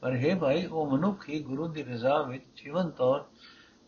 [0.00, 3.24] ਪਰ ਹੈ ਭਾਈ, ਉਹ ਮਨੁੱਖ ਹੀ ਗੁਰੂ ਦੀ ਰਜ਼ਾ ਵਿੱਚ ਜੀਵਨ ਤੌਰ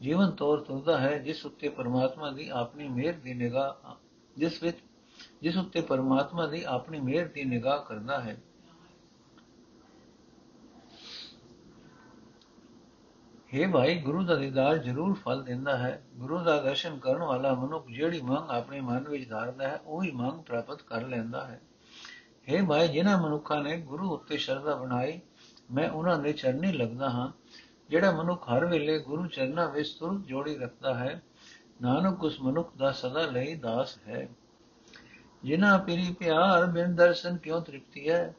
[0.00, 3.94] ਜੀਵਨ ਤੌਰ ਤੁਰਦਾ ਹੈ, ਜਿਸ ਉੱਤੇ ਪਰਮਾਤਮਾ ਦੀ ਆਪਣੀ ਮਿਹਰ ਦੀ ਨਿਗਾਹ,
[4.36, 4.78] ਜਿਸ ਵਿੱਚ,
[5.42, 8.42] ਜਿਸ ਉੱਤੇ ਪਰਮਾਤਮਾ ਦੀ ਆਪਣੀ ਮਿਹਰ ਦੀ ਨਿਗਾਹ ਕਰਦਾ ਹੈ।
[13.54, 17.86] हे ਭਾਈ, ਗੁਰੂ ਦਾ ਦੀਦਾਰ ਜ਼ਰੂਰ ਫਲ ਦਿੰਦਾ ਹੈ। ਗੁਰੂ ਦਾ ਦਰਸ਼ਨ ਕਰਨ ਵਾਲਾ ਮਨੁੱਖ
[17.88, 21.60] ਜਿਹੜੀ ਮੰਗ ਆਪਣੇ ਮਨ ਵਿੱਚ ਧਾਰਦਾ ਹੈ, ਉਹੀ ਮੰਗ ਪ੍ਰਾਪਤ ਕਰ ਲੈਂਦਾ ਹੈ।
[22.48, 25.20] हे ਭਾਈ, ਜਿਨ੍ਹਾਂ ਮਨੁੱਖਾਂ ਨੇ ਗੁਰੂ ਉੱਤੇ ਸ਼ਰਧਾ ਬਣਾਈ,
[25.70, 27.32] ਮੈਂ ਉਹਨਾਂ ਦੇ ਚਰਨੀ ਲੱਗਦਾ ਹਾਂ,
[27.90, 31.22] ਜਿਹੜਾ ਮਨੁੱਖ ਹਰ ਵੇਲੇ ਗੁਰੂ ਚਰਨਾਂ ਵਿੱਚ ਤੁਰਤ ਜੋੜੀ ਰੱਖਦਾ ਹੈ,
[31.82, 34.28] ਨਾਨਕ ਉਸ ਮਨੁੱਖ ਦਾ ਸਦਾ ਲਈ ਦਾਸ ਹੈ।
[35.44, 38.34] ਜਿਨ੍ਹਾਂ ਪੀਰੀ ਪਿਆਰ ਬਿਨ ਦਰਸ਼ਨ ਕਿਉ ਤ੍ਰਿਪਤੀ ਹੈ,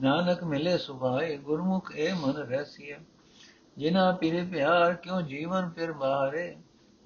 [0.00, 2.96] ਨਾਨਕ ਮਿਲੇ ਸੁਭਾਏ, ਗੁਰਮੁਖ ਇਹ ਮਨ ਰਹਿਸੀਏ
[3.78, 6.56] ਜਿਨ੍ਹਾਂ ਪੀਰੇ ਪਿਆਰ ਕਿਉ ਜੀਵਨ ਫਿਰ ਬਾਹਰੇ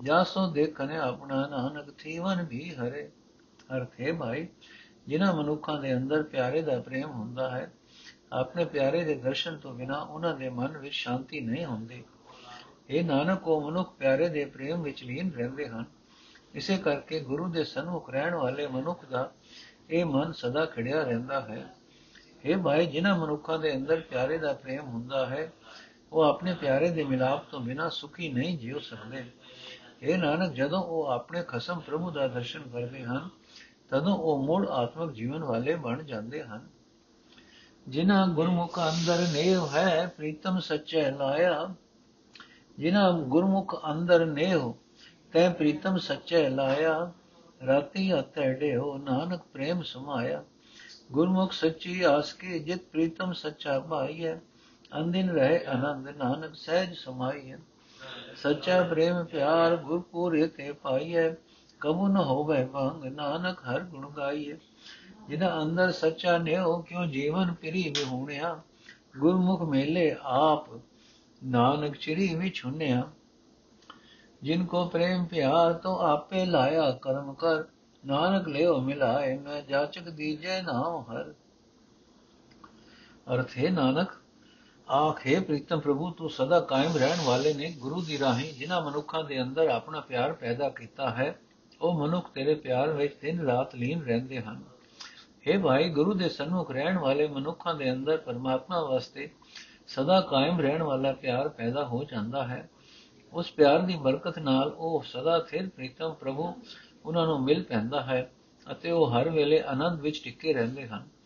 [0.04, 3.10] ਜਾਸੋ ਦੇਖਨੇ ਆਪਣਾ ਨਾਨਕ ਥੀਵਨ ਵੀ ਹਰੇ।
[3.76, 4.48] ਅਰਥ ਹੈ ਭਾਈ,
[5.06, 7.72] ਜਿਨ੍ਹਾਂ ਮਨੁੱਖਾਂ ਦੇ ਅੰਦਰ ਪਿਆਰੇ ਦਾ ਪ੍ਰੇਮ ਹੁੰਦਾ ਹੈ,
[8.32, 12.04] ਆਪਣੇ ਪਿਆਰੇ ਦੇ ਦਰਸ਼ਨ ਤੋਂ ਬਿਨਾ ਉਹਨਾਂ ਦੇ ਮਨ ਵਿੱਚ ਸ਼ਾਂਤੀ ਨਹੀਂ ਹੁੰਦੀ।
[12.88, 15.84] ਇਹ ਨਾਨਕ, ਉਹ ਮਨੁੱਖ ਪਿਆਰੇ ਦੇ ਪ੍ਰੇਮ ਵਿੱਚ ਲੀਨ ਰਹਿੰਦੇ ਹਨ।
[16.54, 19.32] ਇਸੇ ਕਰਕੇ ਗੁਰੂ ਦੇ ਸਨਮੁਖ ਰਹਿਣ ਵਾਲੇ ਮਨੁੱਖ ਦਾ
[19.90, 21.74] ਇਹ ਮਨ ਸਦਾ ਖੜਿਆ ਰਹਿੰਦਾ ਹੈ।
[22.44, 25.52] ਇਹ ਭਾਈ, ਜਿਨ੍ਹਾਂ ਮਨੁੱਖਾਂ ਦੇ ਅੰਦਰ ਪਿਆਰੇ ਦਾ ਪ੍ਰੇਮ ਹੁੰਦਾ ਹੈ
[26.12, 29.24] ਉਹ ਆਪਣੇ ਪਿਆਰੇ ਦੇ ਮਿਲਾਪ ਤੋਂ ਬਿਨਾ ਸੁਖੀ ਨਹੀਂ ਜਿਉ ਸਕਦੇ।
[30.02, 33.28] ਇਹ ਨਾਨਕ, ਜਦੋਂ ਉਹ ਆਪਣੇ ਖਸਮ ਪ੍ਰਭੂ ਦਾ ਦਰਸ਼ਨ ਕਰਦੇ ਹਨ,
[33.90, 36.68] ਤਦੋਂ ਉਹ ਮੂਲ ਆਤਮਿਕ ਜੀਵਨ ਵਾਲੇ ਬਣ ਜਾਂਦੇ ਹਨ।
[37.88, 41.74] ਜਿਨ੍ਹਾਂ ਗੁਰਮੁਖ ਅੰਦਰ ਨੇਵ ਹੈ, ਪ੍ਰੀਤਮ ਸੱਚੇ ਲਾਇਆ।
[42.78, 44.72] ਜਿਨ੍ਹਾਂ ਗੁਰਮੁਖ ਅੰਦਰ ਨੇਵ
[45.32, 47.12] ਤੈ ਪ੍ਰੀਤਮ ਸੱਚੇ ਲਾਇਆ।
[47.66, 50.44] ਰਾਤੀ ਅਤੜੇ ਹੋ ਨਾਨਕ ਪ੍ਰੇਮ ਸਮਾਇਆ।
[51.12, 54.34] ਗੁਰਮੁਖ ਸੱਚੀ ਆਸ ਕੀ, ਜਿਤ ਪ੍ਰੀਤਮ ਸੱਚਾ ਭਾਈਐ
[54.92, 57.56] ਅੰਦਿਨ ਰਹੇ ਆਨੰਦ, ਨਾਨਕ ਸਹਿਜ ਸਮਾਈਐ
[58.36, 61.30] ਸੱਚਾ ਪ੍ਰੇਮ ਪਿਆਰ ਗੁਰਪੂਰੇ ਤੇ ਪਾਈਐ
[61.80, 64.56] ਕਬੂ ਨ ਹੋਵੇ ਭੰਗ ਨਾਨਕ ਹਰ ਗੁਣ ਗਾਈਐ
[65.28, 68.60] ਜਿਨਾ ਅੰਦਰ ਸੱਚਾ ਨਿਉ ਕਿਉ ਜੀਵਨ ਪਿਰੀ ਵਿਹੂਣਿਆ?
[69.18, 70.80] ਗੁਰਮੁਖ ਮੇਲੇ ਆਪ
[71.44, 73.02] ਨਾਨਕ ਚਿਰੀ ਵਿੱਚ ਹੁਨਿਆ
[74.42, 77.64] ਜਿਨ ਕੋ ਪ੍ਰੇਮ ਪਿਆਰ ਤੋ ਆਪੇ ਲਾਇਆ ਕਰਮ ਕਰ।
[78.06, 81.34] ਨਾਨਕ ਲਿਓ ਮਿਲਾਏ, ਮੈਂ ਜਾਚਕ ਦੀਜੈ ਨਾਮ ਹਰ।
[83.34, 84.17] ਅਰਥ ਹੈ ਨਾਨਕ
[84.90, 89.42] ਆਖੇ ਪ੍ਰੀਤਮ ਪ੍ਰਭੂ, ਤੂੰ ਸਦਾ ਕਾਇਮ ਰਹਿਣ ਵਾਲੇ ਨੇ ਗੁਰੂ ਦੀ ਰਾਹੀਂ ਜਿਨ੍ਹਾਂ ਮਨੁੱਖਾਂ ਦੇ
[89.42, 91.38] ਅੰਦਰ ਆਪਣਾ ਪਿਆਰ ਪੈਦਾ ਕੀਤਾ ਹੈ,
[91.80, 94.62] ਉਹ ਮਨੁੱਖ ਤੇਰੇ ਪਿਆਰ ਵਿੱਚ ਦਿਨ ਰਾਤ ਲੀਨ ਰਹਿੰਦੇ ਹਨ।
[95.48, 99.30] हे ਭਾਈ, ਗੁਰੂ ਦੇ ਸਨਮੁਖ ਰਹਿਣ ਵਾਲੇ ਮਨੁੱਖਾਂ ਦੇ ਅੰਦਰ ਪਰਮਾਤਮਾ ਵਾਸਤੇ
[99.86, 102.68] ਸਦਾ ਕਾਇਮ ਰਹਿਣ ਵਾਲਾ ਪਿਆਰ ਪੈਦਾ ਹੋ ਜਾਂਦਾ ਹੈ।
[103.32, 106.54] ਉਸ ਪਿਆਰ ਦੀ ਬਰਕਤ ਨਾਲ ਉਹ ਸਦਾ ਥਿਰ ਪ੍ਰੀਤਮ ਪ੍ਰਭੂ,
[107.04, 108.30] ਉਹਨਾਂ ਨੂੰ ਮਿਲ ਪੈਂਦਾ ਹੈ
[108.72, 111.17] ਅਤੇ ਉਹ ਹਰ ਵੇਲੇ ਆਨੰਦ ਵਿੱਚ ਟਿੱਕੇ ਰਹਿੰਦੇ ਹਨ।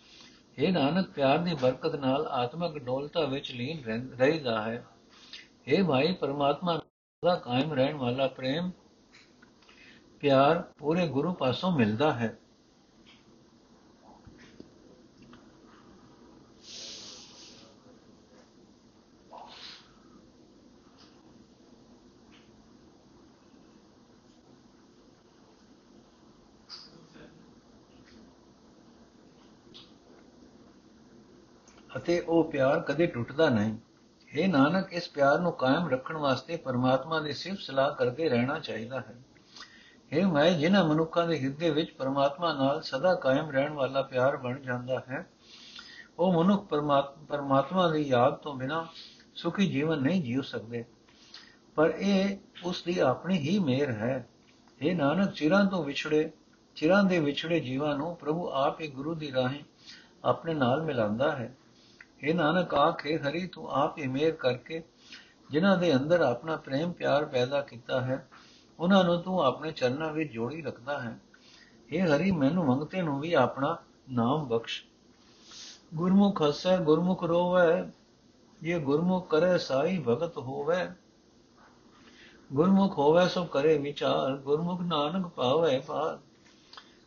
[0.58, 3.82] ਇਹ ਨਾਨਕ, ਪਿਆਰ ਦੀ ਬਰਕਤ ਨਾਲ ਆਤਮਿਕ ਡੋਲਤਾ ਵਿੱਚ ਲੀਨ
[4.18, 4.84] ਰਹਿਦਾ ਹੈ।
[5.66, 6.80] ਇਹ ਭਾਈ, ਪਰਮਾਤਮਾ
[7.24, 8.70] ਦਾ ਕਾਇਮ ਰਹਿਣ ਵਾਲਾ ਪ੍ਰੇਮ,
[10.20, 12.38] ਪਿਆਰ ਪੂਰੇ ਗੁਰੂ ਪਾਸੋਂ ਮਿਲਦਾ ਹੈ।
[32.12, 33.76] ਅਤੇ ਉਹ ਪਿਆਰ ਕਦੇ ਟੁੱਟਦਾ ਨਹੀਂ।
[34.28, 39.00] ਇਹ ਨਾਨਕ, ਇਸ ਪਿਆਰ ਨੂੰ ਕਾਇਮ ਰੱਖਣ ਵਾਸਤੇ ਪਰਮਾਤਮਾ ਦੀ ਸਿਫਤ ਸਲਾਹ ਕਰਦੇ ਰਹਿਣਾ ਚਾਹੀਦਾ
[39.00, 39.14] ਹੈ।
[40.12, 44.58] ਇਹ ਮੈਂ ਜਿਨ੍ਹਾਂ ਮਨੁੱਖਾਂ ਦੇ ਹਿਰਦੇ ਵਿੱਚ ਪਰਮਾਤਮਾ ਨਾਲ ਸਦਾ ਕਾਇਮ ਰਹਿਣ ਵਾਲਾ ਪਿਆਰ ਬਣ
[44.60, 45.26] ਜਾਂਦਾ ਹੈ,
[46.18, 46.66] ਉਹ ਮਨੁੱਖ
[47.28, 48.86] ਪਰਮਾਤਮਾ ਦੀ ਯਾਦ ਤੋਂ ਬਿਨਾ
[49.34, 50.84] ਸੁਖੀ ਜੀਵਨ ਨਹੀਂ ਜੀਉ ਸਕਦੇ।
[51.74, 54.26] ਪਰ ਇਹ ਉਸ ਦੀ ਆਪਣੀ ਹੀ ਮਿਹਰ ਹੈ।
[54.82, 56.30] ਇਹ ਨਾਨਕ, ਚਿਰਾਂ ਤੋਂ ਵਿਛੜੇ,
[56.76, 59.64] ਚਿਰਾਂ ਦੇ ਵਿਛੜੇ ਜੀਵਾਂ ਨੂੰ ਪ੍ਰਭੂ ਆਪ ਹੀ ਗੁਰੂ ਦੀ ਰਾਹੀਂ
[60.24, 61.54] ਆਪਣੇ ਨਾਲ ਮਿਲਾਉਂਦਾ ਹੈ।
[62.22, 64.82] ਇਹ ਨਾਨਕ ਆਖੇ ਹਰੀ, ਤੂੰ ਆਪ ਹੀ ਮਿਹਰ ਕਰਕੇ
[65.50, 68.28] ਜਿਨ੍ਹਾਂ ਦੇ ਅੰਦਰ ਆਪਣਾ ਪ੍ਰੇਮ ਪਿਆਰ ਪੈਦਾ ਕੀਤਾ ਹੈ,
[68.78, 71.18] ਉਹਨਾਂ ਨੂੰ ਤੂੰ ਆਪਣੇ ਚਰਨਾਂ ਵਿੱਚ ਜੋੜੀ ਰੱਖਦਾ ਹੈ।
[71.90, 73.76] ਇਹ ਹਰੀ, ਮੈਨੂੰ ਮੰਗਤੇ ਨੂੰ ਵੀ ਆਪਣਾ
[74.10, 74.82] ਨਾਮ ਬਖਸ਼।
[75.94, 77.90] ਗੁਰਮੁਖ ਹਸੈ, ਗੁਰਮੁਖ ਰੋਵੈ
[78.62, 80.88] ਇਹ ਗੁਰਮੁਖ ਕਰੇ ਸਾਈ ਭਗਤ ਹੋਵੇ।
[82.52, 86.18] ਗੁਰਮੁਖ ਹੋਵੇ ਸੋ ਕਰੇ ਵਿਚਾਰ, ਗੁਰਮੁਖ ਨਾਨਕ ਪਾਵੇ ਪਾਰ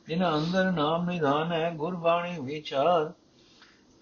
[0.07, 3.13] ਜਿਨ੍ਹਾਂ ਅੰਦਰ ਨਾਮ ਨਿਧਾਨ ਹੈ ਗੁਰਬਾਣੀ ਵਿਚਾਰ।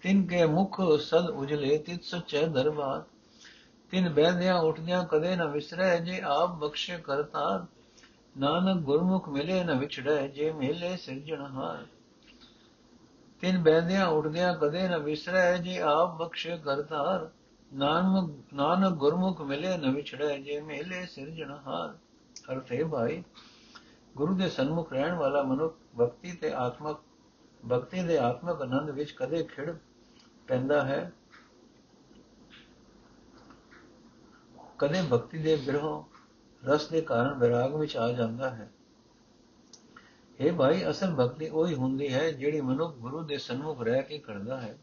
[0.04, 3.02] ਤਿਨ ਕੇ ਮੁਖ ਸਦ ਉਜਲੇ, ਤਿਤ ਸਚੈ ਦਰਬਾਰ।
[3.90, 7.64] ਤਿਨ ਬਹਿੰਦਿਆਂ ਉੱਠਦਿਆਂ ਕਦੇ ਨਾ ਵਿਸਰੈ, ਜੇ ਆਪ ਬਖਸ਼ੇ ਕਰਤਾਰ
[8.36, 11.86] ਨਾਨਕ ਗੁਰਮੁਖ ਮਿਲੇ ਨ ਵਿਛੜੈ, ਜੇ ਮਿਲੇ ਸਿਰਜਣਹਾਰ
[13.40, 17.28] ਤਿਨ ਬਹਿੰਦਿਆਂ ਉੱਠਦਿਆਂ ਕਦੇ ਨ ਵਿਸਰੈ, ਜੇ ਆਪ ਬਖਸ਼ੇ ਕਰਤਾਰ
[17.74, 21.96] ਨਾਨਕ ਨਾਨਕ ਗੁਰਮੁਖ ਮਿਲੇ ਨ ਵਿਛੜੈ, ਜੇ ਮਿਲੇ ਸਿਰਜਣਹਾਰ
[22.52, 23.22] ਅਰਥ ਹੈ ਭਾਈ,
[24.16, 27.00] ਗੁਰੂ ਦੇ ਸਨਮੁਖ ਰਹਿਣ ਵਾਲਾ ਮਨੁੱਖ, ਭਗਤੀ ਤੇ ਆਤਮਕ,
[27.62, 29.70] ਭਗਤੀ ਦੇ ਆਤਮਕ ਆਨੰਦ ਵਿੱਚ ਕਦੇ ਖਿੜ
[30.48, 31.12] ਪੈਂਦਾ ਹੈ।
[34.78, 36.04] ਕਦੇ ਭਗਤੀ ਦੇ ਬਿਰਹੋਂ
[36.66, 38.70] ਰਸ ਦੇ ਕਾਰਨ ਵਿਰਾਗ ਵਿੱਚ ਆ ਜਾਂਦਾ ਹੈ।
[40.40, 44.60] ਇਹ ਭਾਈ, ਅਸਲ ਭਗਤੀ ਉਹੀ ਹੁੰਦੀ ਹੈ ਜਿਹੜੀ ਮਨੁੱਖ ਗੁਰੂ ਦੇ ਸਨਮੁਖ ਰਹਿ ਕੇ ਕਰਦਾ
[44.60, 44.78] ਹੈ।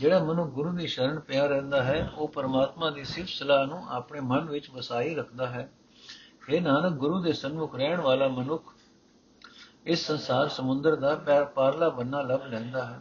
[0.00, 4.20] ਜਿਹੜਾ ਮਨੁੱਖ ਗੁਰੂ ਦੀ ਸ਼ਰਨ ਪਿਆ ਰਹਿੰਦਾ ਹੈ, ਉਹ ਪਰਮਾਤਮਾ ਦੀ ਸਿਫਤ ਸਲਾਹ ਨੂੰ ਆਪਣੇ
[4.20, 5.72] ਮਨ ਵਿੱਚ ਵਸਾਈ ਰੱਖਦਾ ਹੈ।
[6.48, 8.74] ਇਹ ਨਾਨਕ, ਗੁਰੂ ਦੇ ਸਨਮੁਖ ਰਹਿਣ ਵਾਲਾ ਮਨੁੱਖ
[9.86, 13.00] ਇਸ ਸੰਸਾਰ ਸਮੁੰਦਰ ਦਾ ਪੈਰ ਪਾਰਲਾ ਬੰਨਾ ਲੱਭ ਲੈਂਦਾ ਹੈ।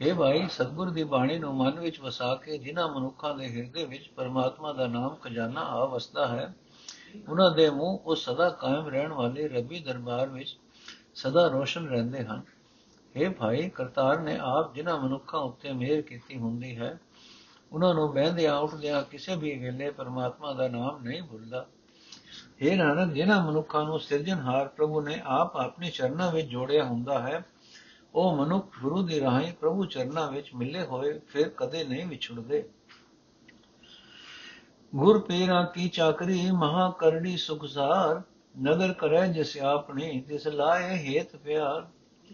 [0.00, 4.08] ਇਹ ਭਾਈ ਸਤਗੁਰ ਦੀ ਬਾਣੀ ਨੂੰ ਮਨ ਵਿੱਚ ਵਸਾ ਕੇ ਜਿਨ੍ਹਾਂ ਮਨੁੱਖਾਂ ਦੇ ਹਿਰਦੇ ਵਿੱਚ
[4.16, 6.54] ਪਰਮਾਤਮਾ ਦਾ ਨਾਮ ਖਜ਼ਾਨਾ ਆ ਵਸਦਾ ਹੈ,
[7.28, 10.56] ਉਹਨਾਂ ਦੇ ਮੂੰਹ ਉਹ ਸਦਾ ਕਾਇਮ ਰਹਿਣ ਵਾਲੇ ਰੱਬੀ ਦਰਬਾਰ ਵਿੱਚ
[11.14, 12.42] ਸਦਾ ਰੋਸ਼ਨ ਰਹਿੰਦੇ ਹਨ।
[13.16, 16.98] ਇਹ ਭਾਈ, ਕਰਤਾਰ ਨੇ ਆਪ ਜਿਨ੍ਹਾਂ ਮਨੁੱਖਾਂ ਉੱਤੇ ਮਿਹਰ ਕੀਤੀ ਹੁੰਦੀ ਹੈ,
[17.72, 21.66] ਉਹਨਾਂ ਨੂੰ ਬਹਿੰਦਿਆਂ ਉੱਠਦਿਆਂ ਕਿਸੇ ਵੀ ਵੇਲੇ ਪਰਮਾਤਮਾ ਦਾ ਨਾਮ ਨਹੀਂ ਭੁੱਲਦਾ।
[22.60, 27.44] ਇਹ ਨਾਨਕ, ਜਿਨ੍ਹਾਂ ਮਨੁੱਖਾਂ ਨੂੰ ਸਿਰਜਣਹਾਰ ਪ੍ਰਭੂ ਨੇ ਆਪ ਆਪਣੀ ਚਰਨਾਂ ਵਿੱਚ ਜੋੜਿਆ ਹੁੰਦਾ ਹੈ
[28.16, 32.68] ਉਹ ਮਨੁੱਖ ਗੁਰੂ ਦੀ ਰਾਹੀਂ ਪ੍ਰਭੂ ਚਰਨਾਂ ਵਿੱਚ ਮਿਲੇ ਹੋਏ ਫਿਰ ਕਦੇ ਨਹੀਂ ਵਿਛੜਦੇ।
[34.94, 38.22] ਗੁਰ ਪੀਰਾ ਕੀ ਚਾਕਰੀ ਮਹਾ ਕਰੜੀ ਸੁਖਸਾਰ
[38.62, 41.86] ਨਗਰ ਕਰੈ ਜਿਸ ਆਪਣੀ ਤਿਸ ਲਾਏ ਹੇਤ ਪਿਆਰ।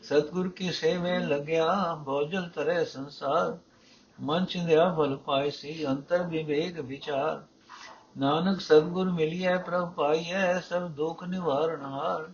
[0.03, 3.59] ਸਤਗੁਰ ਕੀ ਸੇਵੇ ਲਗਿਆ ਭੋਜਲ ਤਰੇ ਸੰਸਾਰ।
[4.21, 7.43] ਮਨ ਚਿੰਦਿਆ ਫਲ ਪਾਇ ਸੀ, ਅੰਤਰ ਵਿਵੇਕ ਵਿਚਾਰ।
[8.19, 12.33] ਨਾਨਕ ਸਤਗੁਰ ਮਿਲਿਐ, ਪ੍ਰਭ ਪਾਈਐ, ਸਭ ਦੁਖ ਨਿਵਾਰਨ ਹਾਰ।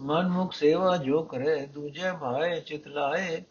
[0.00, 3.42] ਮਨ ਮੁਖ ਸੇਵਾ ਜੋ ਕਰੇ, ਦੂਜੇ ਭਾਏ ਚਿਤ ਲਾਏ।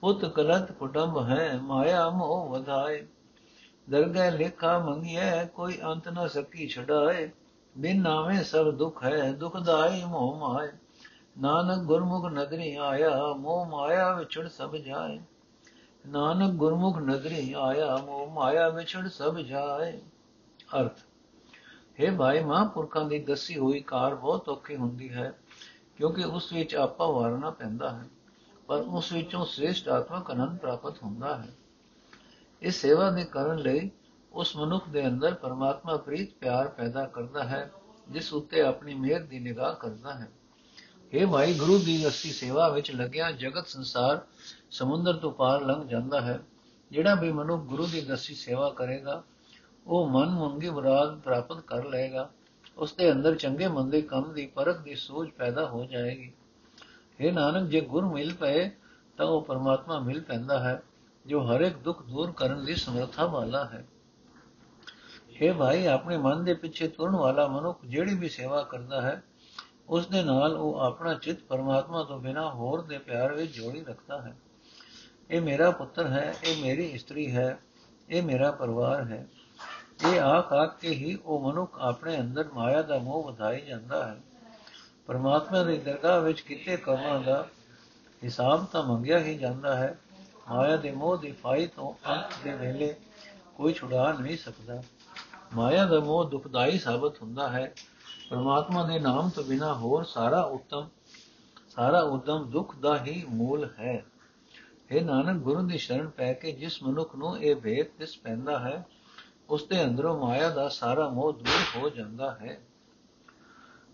[0.00, 3.06] ਪੁੱਤ ਕਲਤ ਕੁਟੰਬ ਹੈ, ਮਾਇਆ ਮੋਹ ਵਧਾਏ।
[3.90, 7.30] ਦਰਗਹਿ ਲੇਖਾ ਮੰਗਿਐ, ਕੋਈ ਅੰਤ ਨ ਸਕੀ ਛਡਾਏ।
[7.78, 10.68] ਬਿਨ ਨਾਮੇ ਸਭ ਦੁਖ ਹੈ ਦੁਖਦਾਈ ਮੋਹ ਮਾਏ।
[11.40, 15.20] ਨਾਨਕ ਗੁਰਮੁਖ ਨਦਰੀ ਆਇਆ, ਮੋਹ ਮਾਇਆ ਵਿਛੜ ਸਭ ਜਾਏ।
[16.06, 20.00] ਨਾਨਕ ਗੁਰਮੁਖ ਨਦਰੀ ਆਇਆ, ਮੋਹ ਮਾਇਆ ਵਿਛੜ ਸਭ ਜਾਏ।
[20.80, 20.98] ਅਰਥ
[22.06, 25.34] ਹੈ ਭਾਈ, ਮਹਾਂਪੁਰਖਾਂ ਦੀ ਦੱਸੀ ਹੋਈ ਕਾਰ ਬਹੁਤ ਔਖੀ ਹੁੰਦੀ ਹੈ,
[25.96, 28.04] ਕਿਉਂਕਿ ਉਸ ਵਿੱਚ ਆਪਾ ਵਾਰਨਾ ਪੈਂਦਾ ਹੈ,
[28.66, 31.48] ਪਰ ਉਸ ਵਿੱਚੋਂ ਸ੍ਰੇਸ਼ਟ ਆਤਮਕ ਆਨੰਦ ਪ੍ਰਾਪਤ ਹੁੰਦਾ ਹੈ।
[32.62, 33.90] ਇਸ ਸੇਵਾ ਦੇ ਕਰਨ ਲਈ
[34.32, 37.70] ਉਸ ਮਨੁੱਖ ਦੇ ਅੰਦਰ ਪਰਮਾਤਮਾ ਪ੍ਰੀਤ ਪਿਆਰ ਪੈਦਾ ਕਰਦਾ ਹੈ,
[38.08, 40.28] ਜਿਸ ਉੱਤੇ ਆਪਣੀ ਮਿਹਰ ਦੀ ਨਿਗਾਹ ਕਰਦਾ ਹੈ।
[41.12, 44.20] ਇਹ ਭਾਈ, ਗੁਰੂ ਦੀ ਅਸੀ ਸੇਵਾ ਵਿੱਚ ਲੱਗਿਆ ਜਗਤ ਸੰਸਾਰ
[44.70, 46.40] ਸਮੁੰਦਰ ਤੋਂ ਪਾਰ ਲੰਘ ਜਾਂਦਾ ਹੈ,
[46.90, 49.22] ਜਿਹੜਾ ਵੀ ਮਨੁੱਖ ਗੁਰੂ ਦੀ ਦਸੀ ਸੇਵਾ ਕਰੇਗਾ
[49.86, 52.30] ਉਹ ਮਨ ਮੰਗੀ ਮੁਰਾਦ ਪ੍ਰਾਪਤ ਕਰ ਲਏਗਾ।
[52.76, 56.32] ਉਸ ਦੇ ਅੰਦਰ ਚੰਗੇ ਮੰਦੇ ਕੰਮ ਦੀ ਪਰਖ ਦੀ ਸੋਚ ਪੈਦਾ ਹੋ ਜਾਏਗੀ।
[57.20, 58.70] ਇਹ ਨਾਨਕ, ਜੇ ਗੁਰ ਮਿਲ ਪਏ,
[59.16, 60.82] ਤਾਂ ਉਹ ਪਰਮਾਤਮਾ ਮਿਲ ਪੈਂਦਾ ਹੈ,
[61.26, 63.86] ਜੋ ਹਰ ਇੱਕ ਦੁੱਖ ਦੂਰ ਕਰਨ ਦੀ ਸਮਰੱਥਾ ਵਾਲਾ ਹੈ।
[65.40, 69.22] ਇਹ ਭਾਈ, ਆਪਣੇ ਮਨ ਦੇ ਪਿੱਛੇ ਤੁਰਨ ਵਾਲਾ ਮਨੁੱਖ ਜਿਹੜੀ ਵੀ ਸੇਵਾ ਕਰਦਾ ਹੈ,
[69.88, 74.22] ਉਸ ਦੇ ਨਾਲ ਉਹ ਆਪਣਾ ਚਿੱਤ ਪਰਮਾਤਮਾ ਤੋਂ ਬਿਨਾ ਹੋਰ ਦੇ ਪਿਆਰ ਵਿੱਚ ਜੋੜੀ ਰੱਖਦਾ
[74.22, 74.36] ਹੈ।
[75.30, 77.58] ਇਹ ਮੇਰਾ ਪੁੱਤਰ ਹੈ, ਇਹ ਮੇਰੀ ਇਸਤਰੀ ਹੈ,
[78.10, 79.26] ਇਹ ਮੇਰਾ ਪਰਿਵਾਰ ਹੈ।
[80.08, 84.20] ਇਹ ਆਖ ਆਖ ਕੇ ਹੀ ਉਹ ਮਨੁੱਖ ਆਪਣੇ ਅੰਦਰ ਮਾਇਆ ਦਾ ਮੋਹ ਵਧਾਈ ਜਾਂਦਾ ਹੈ।
[85.06, 87.48] ਪਰਮਾਤਮਾ ਦੀ ਦਰਗਾਹ ਵਿੱਚ ਕਿਤੇ ਕਰਮਾਂ ਦਾ
[88.24, 89.98] ਹਿਸਾਬ ਤਾਂ ਮੰਗਿਆ ਹੀ ਜਾਂਦਾ ਹੈ।
[90.48, 92.94] ਮਾਇਆ ਦੇ ਮੋਹ ਦੀ ਫਾਈ ਤੋਂ ਅੰਤ ਦੇ ਵੇਲੇ
[93.56, 94.82] ਕੋਈ ਛੁਡਾ ਨਹੀਂ ਸਕਦਾ।
[95.54, 97.74] ਮਾਇਆ ਦਾ ਮੋਹ ਦੁਖਦਾਈ ਸਾਬਤ ਹੁੰਦਾ ਹੈ।
[98.30, 100.88] ਪਰਮਾਤਮਾ ਦੇ ਨਾਮ ਤੋਂ ਬਿਨਾ ਹੋਰ ਸਾਰਾ ਉਤਮ,
[101.68, 104.04] ਸਾਰਾ ਉਦਮ ਦੁੱਖ ਦਾ ਹੀ ਮੂਲ ਹੈ।
[104.90, 108.86] ਇਹ ਨਾਨਕ, ਗੁਰੂ ਦੀ ਸ਼ਰਨ ਪੈ ਕੇ ਜਿਸ ਮਨੁੱਖ ਨੂੰ ਇਹ ਭੇਦ ਤਿਸ ਪੈਂਦਾ ਹੈ
[109.50, 112.60] ਉਸ ਦੇ ਅੰਦਰੋਂ ਮਾਇਆ ਦਾ ਸਾਰਾ ਮੋਹ ਦੂਰ ਹੋ ਜਾਂਦਾ ਹੈ।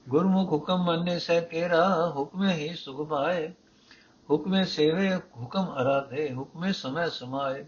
[0.08, 3.52] ਗੁਰਮੁਖ ਹੁਕਮ ਮੰਨੇ ਸਹਿ ਕੇਰਾ, ਹੁਕਮੇ ਹੀ ਸੁਖ ਪਾਏ।
[4.30, 7.64] ਹੁਕਮੇ ਸੇਵੇ, ਹੁਕਮ ਅਰਾਧੇ, ਹੁਕਮੇ ਸਮੈ ਸਮਾਏ।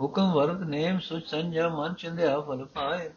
[0.00, 3.10] ਹੁਕਮ ਵਰਤ ਨੇਮ ਸੁਚ ਸੰਜਾ, ਮਨ ਚੰਦਿਆ ਫਲ ਪਾਏ।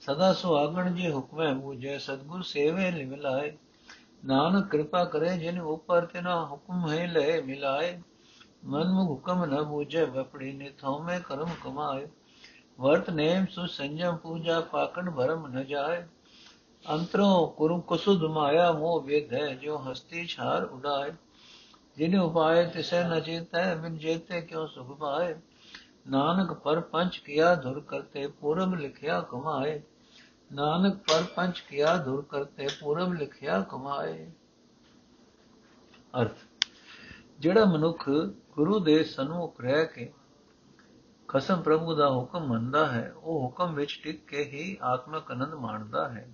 [0.00, 3.56] ਸਦਾ ਸੁਆਗਣ ਜੇ ਹੁਕਮੈ ਬੂਝੈ, ਸਤਗੁਰ ਸੇਵੇ ਲਿਵ ਲਾਏ।
[4.24, 8.02] ਨਾਨਕ ਕਿਰਪਾ ਕਰੇ ਜਿਨ ਉਪਰ ਤਿਨਾ ਹੁਕਮ ਹੈ ਲੈ ਮਿਲਾਏ।
[8.64, 12.08] ਮਨ ਮੁਖ ਹੁਕਮ ਨ ਬੂਝੈ ਬਪੜੀ ਨੇ ਥੋਮੇ ਕਰਮ ਕਮਾਏ।
[12.82, 16.02] ਵਰਤ ਨੇਮ ਸੁ ਸੰਜਮ ਪੂਜਾ ਪਾਕਣ ਭਰਮ ਨ ਜਾਏ
[16.84, 21.12] ਅੰਤਰੋਂ ਕੁਰੂ ਕੁਸੁਦ ਮਾਇਆ ਮੋਹ ਵੇਦ ਹੈ ਜੋ ਹਸਤੀ ਛਾਰ ਉਡਾਏ
[21.96, 25.34] ਜਿਨੇ ਉਪਾਏ ਤਿਸੈ ਨ ਚੇਤੈ ਬਿਨ ਜੇਤੇ ਕਿਉ ਸੁਖ ਪਾਏ
[26.06, 29.80] ਨਾਨਕ ਪਰ ਪੰਚ ਕੀਆ ਧੁਰ ਕਰਤੇ ਪੂਰਬ ਲਿਖਿਆ ਕਮਾਏ
[30.50, 34.26] ਨਾਨਕ ਪਰ ਪੰਚ ਕੀਆ ਧੁਰ ਕਰਤੇ ਪੂਰਬ ਲਿਖਿਆ ਕਮਾਏ
[36.14, 36.44] ਅਰਥ
[37.40, 38.08] ਜਿਹੜਾ ਮਨੁੱਖ
[38.56, 40.12] ਗੁਰੂ ਦੇ ਸਨਮੁਖ ਰਹਿ ਕੇ
[41.32, 46.08] ਖਸਮ ਪ੍ਰਭੂ ਦਾ ਹੁਕਮ ਮੰਨਦਾ ਹੈ, ਉਹ ਹੁਕਮ ਵਿੱਚ ਟਿਕ ਕੇ ਹੀ ਆਤਮਕ ਆਨੰਦ ਮਾਣਦਾ
[46.08, 46.28] ਹੈ।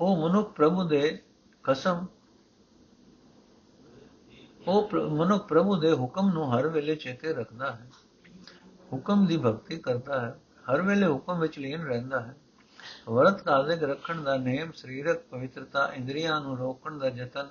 [0.00, 1.22] ਉਹ ਮਨੁੱਖ ਪ੍ਰਭੂ ਦੇ
[1.64, 2.06] ਕਸਮ,
[4.68, 7.90] ਉਹ ਮਨੁੱਖ ਪ੍ਰਭੂ ਦੇ ਹੁਕਮ ਨੂੰ ਹਰ ਵੇਲੇ ਚੇਤੇ ਰੱਖਦਾ ਹੈ।
[8.92, 10.38] ਹੁਕਮ ਦੀ ਭਗਤੀ ਕਰਦਾ ਹੈ,
[10.70, 12.36] ਹਰ ਵੇਲੇ ਹੁਕਮ ਵਿੱਚ ਲੀਨ ਰਹਿੰਦਾ ਹੈ।
[13.08, 17.50] ਵਰਤ ਕਾਜ਼ਿਕ ਰੱਖਣ ਦਾ ਨੇਮ, ਸਰੀਰਕ ਪਵਿੱਤਰਤਾ, ਇੰਦਰੀਆਂ ਨੂੰ ਰੋਕਣ ਦਾ ਯਤਨ,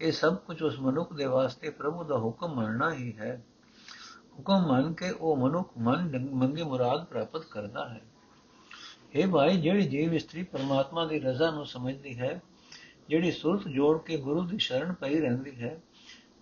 [0.00, 3.44] ਇਹ ਸਭ ਕੁਝ ਉਸ ਮਨੁੱਖ ਦੇ ਵਾਸਤੇ ਪ੍ਰਭੂ ਦਾ ਹੁਕਮ ਮੰਨਣਾ ਹੀ ਹੈ।
[4.38, 8.00] ਹੁਕਮ ਮੰਨ ਕੇ ਉਹ ਮਨੁੱਖ ਮਨ ਮੰਗੀ ਮੁਰਾਦ ਪ੍ਰਾਪਤ ਕਰਦਾ ਹੈ।
[9.14, 12.42] ਇਹ ਭਾਈ, ਜਿਹੜੀ ਜੀਵ ਇਸਤਰੀ ਪਰਮਾਤਮਾ ਦੀ ਰਜ਼ਾ ਨੂੰ ਸਮਝਦੀ ਹੈ,
[13.08, 15.80] ਜਿਹੜੀ ਸੁਰਤ ਜੋੜ ਕੇ ਗੁਰੂ ਦੀ ਸ਼ਰਨ ਪਈ ਰਹਿੰਦੀ ਹੈ,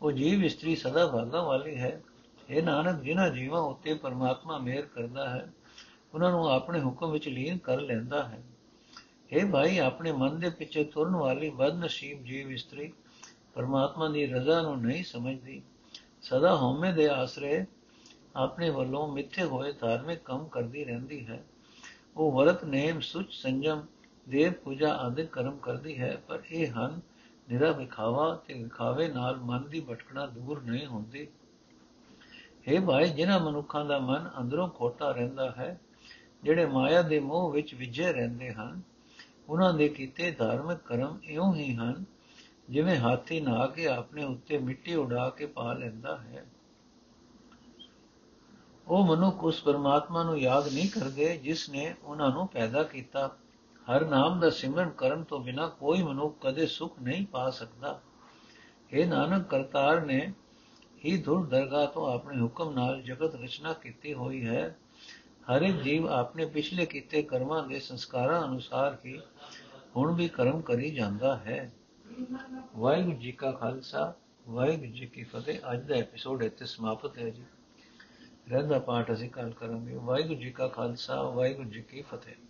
[0.02, 2.02] ਉਹ ਜੀਵ ਇਸਤਰੀ ਸਦਾ ਭਾਗਾ ਵਾਲੀ ਹੈ।
[2.50, 5.52] ਇਹ ਨਾਨਕ, ਜਿਨ੍ਹਾਂ ਜੀਵਾਂ ਉੱਤੇ ਪਰਮਾਤਮਾ ਮਿਹਰ ਕਰਦਾ ਹੈ,
[6.14, 8.42] ਉਹਨਾਂ ਨੂੰ ਆਪਣੇ ਹੁਕਮ ਵਿੱਚ ਲੀਨ ਕਰ ਲੈਂਦਾ ਹੈ।
[9.32, 12.92] ਇਹ ਭਾਈ, ਆਪਣੇ ਮਨ ਦੇ ਪਿੱਛੇ ਤੁਰਨ ਵਾਲੀ ਬਦਨਸੀਬ ਜੀਵ ਇਸਤਰੀ
[13.54, 15.62] ਪਰਮਾਤਮਾ ਦੀ ਰਜ਼ਾ ਨੂੰ ਨਹੀਂ ਸਮਝਦੀ।
[16.22, 17.66] ਸਦਾ ਹਉਮੈ ਦੇ ਆਸਰੇ
[18.36, 21.44] ਆਪਣੇ ਵੱਲੋਂ ਮਿੱਥੇ ਹੋਏ ਧਾਰਮਿਕ ਕੰਮ ਕਰਦੀ ਰਹਿੰਦੀ ਹੈ।
[22.16, 23.86] ਉਹ ਵਰਤ ਨੇਮ ਸੁਚ ਸੰਜਮ,
[24.28, 27.00] ਦੇਵ ਪੂਜਾ ਆਦਿ ਕਰਮ ਕਰਦੀ ਹੈ, ਪਰ ਇਹ ਹਨ
[27.50, 31.28] ਨਿਰਾ ਵਿਖਾਵਾ ਤੇ ਵਿਖਾਵੇ ਨਾਲ ਮਨ ਦੀ ਭਟਕਣਾ ਦੂਰ ਨਹੀਂ ਹੁੰਦੀ।
[32.68, 35.80] ਹੈ ਭਾਈ, ਜਿਨ੍ਹਾਂ ਮਨੁੱਖਾਂ ਦਾ ਮਨ ਅੰਦਰੋਂ ਖੋਟਾ ਰਹਿੰਦਾ ਹੈ,
[36.42, 38.80] ਜਿਹੜੇ ਮਾਇਆ ਦੇ ਮੋਹ ਵਿੱਚ ਵਿਜੇ ਰਹਿੰਦੇ ਹਨ,
[39.48, 42.04] ਉਹਨਾਂ ਦੇ ਕੀਤੇ ਧਾਰਮਿਕ ਕਰਮ ਇਉਂ ਹੀ ਹਨ
[42.70, 46.44] ਜਿਵੇਂ ਹਾਥੀ ਨਹਾ ਕੇ ਆਪਣੇ ਉੱਤੇ ਮਿੱਟੀ ਉਡਾ ਕੇ ਪਾ ਲੈਂਦਾ ਹੈ।
[48.88, 53.36] ਉਹ ਮਨੁੱਖ ਉਸ ਪਰਮਾਤਮਾ ਨੂੰ ਯਾਦ ਨਹੀਂ ਕਰਦੇ ਜਿਸ ਨੇ ਉਹਨਾਂ ਨੂੰ ਪੈਦਾ ਕੀਤਾ।
[53.86, 58.00] ਹਰ ਨਾਮ ਦਾ ਸਿਮਰਨ ਕਰਨ ਤੋਂ ਬਿਨਾ ਕੋਈ ਮਨੁੱਖ ਕਦੇ ਸੁਖ ਨਹੀਂ ਪਾ ਸਕਦਾ।
[58.92, 60.32] ਇਹ ਨਾਨਕ ਕਰਤਾਰ ਨੇ
[61.04, 64.76] ਹੀ ਧੁਰ ਦਰਗਾਹ ਤੋਂ ਆਪਣੇ ਹੁਕਮ ਨਾਲ ਜਗਤ ਰਚਨਾ ਕੀਤੀ ਹੋਈ ਹੈ।
[65.50, 69.20] ਹਰ ਇੱਕ ਜੀਵ ਆਪਣੇ ਪਿਛਲੇ ਕੀਤੇ ਕਰਮਾਂ ਦੇ ਸੰਸਕਾਰਾਂ ਅਨੁਸਾਰ ਹੀ
[69.96, 71.72] ਹੁਣ ਵੀ ਕਰਮ ਕਰੀ ਜਾਂਦਾ ਹੈ।
[72.76, 74.14] ਵਾਹਿਗੁਰੂ ਜੀ ਕਾ ਖਾਲਸਾ,
[74.48, 77.44] ਵਾਹਿਗੁਰੂ ਜੀ ਕੀ ਫਤਿਹ। ਅੱਜ ਦਾ ਐਪੀਸੋਡ ਇੱਥੇ ਸਮਾਪਤ ਹੈ ਜੀ।
[78.50, 82.43] ਰਹਿੰਦਾ ਪਾਠ ਅਸੀਂ ਕੱਲ ਕਰਾਂਗੇ। ਵਾਹਿਗੁਰੂ ਜੀ ਕਾ ਖਾਲਸਾ ਵਾਹਿਗੁਰੂ ਜੀ ਕੀ ਫਤਿਹ।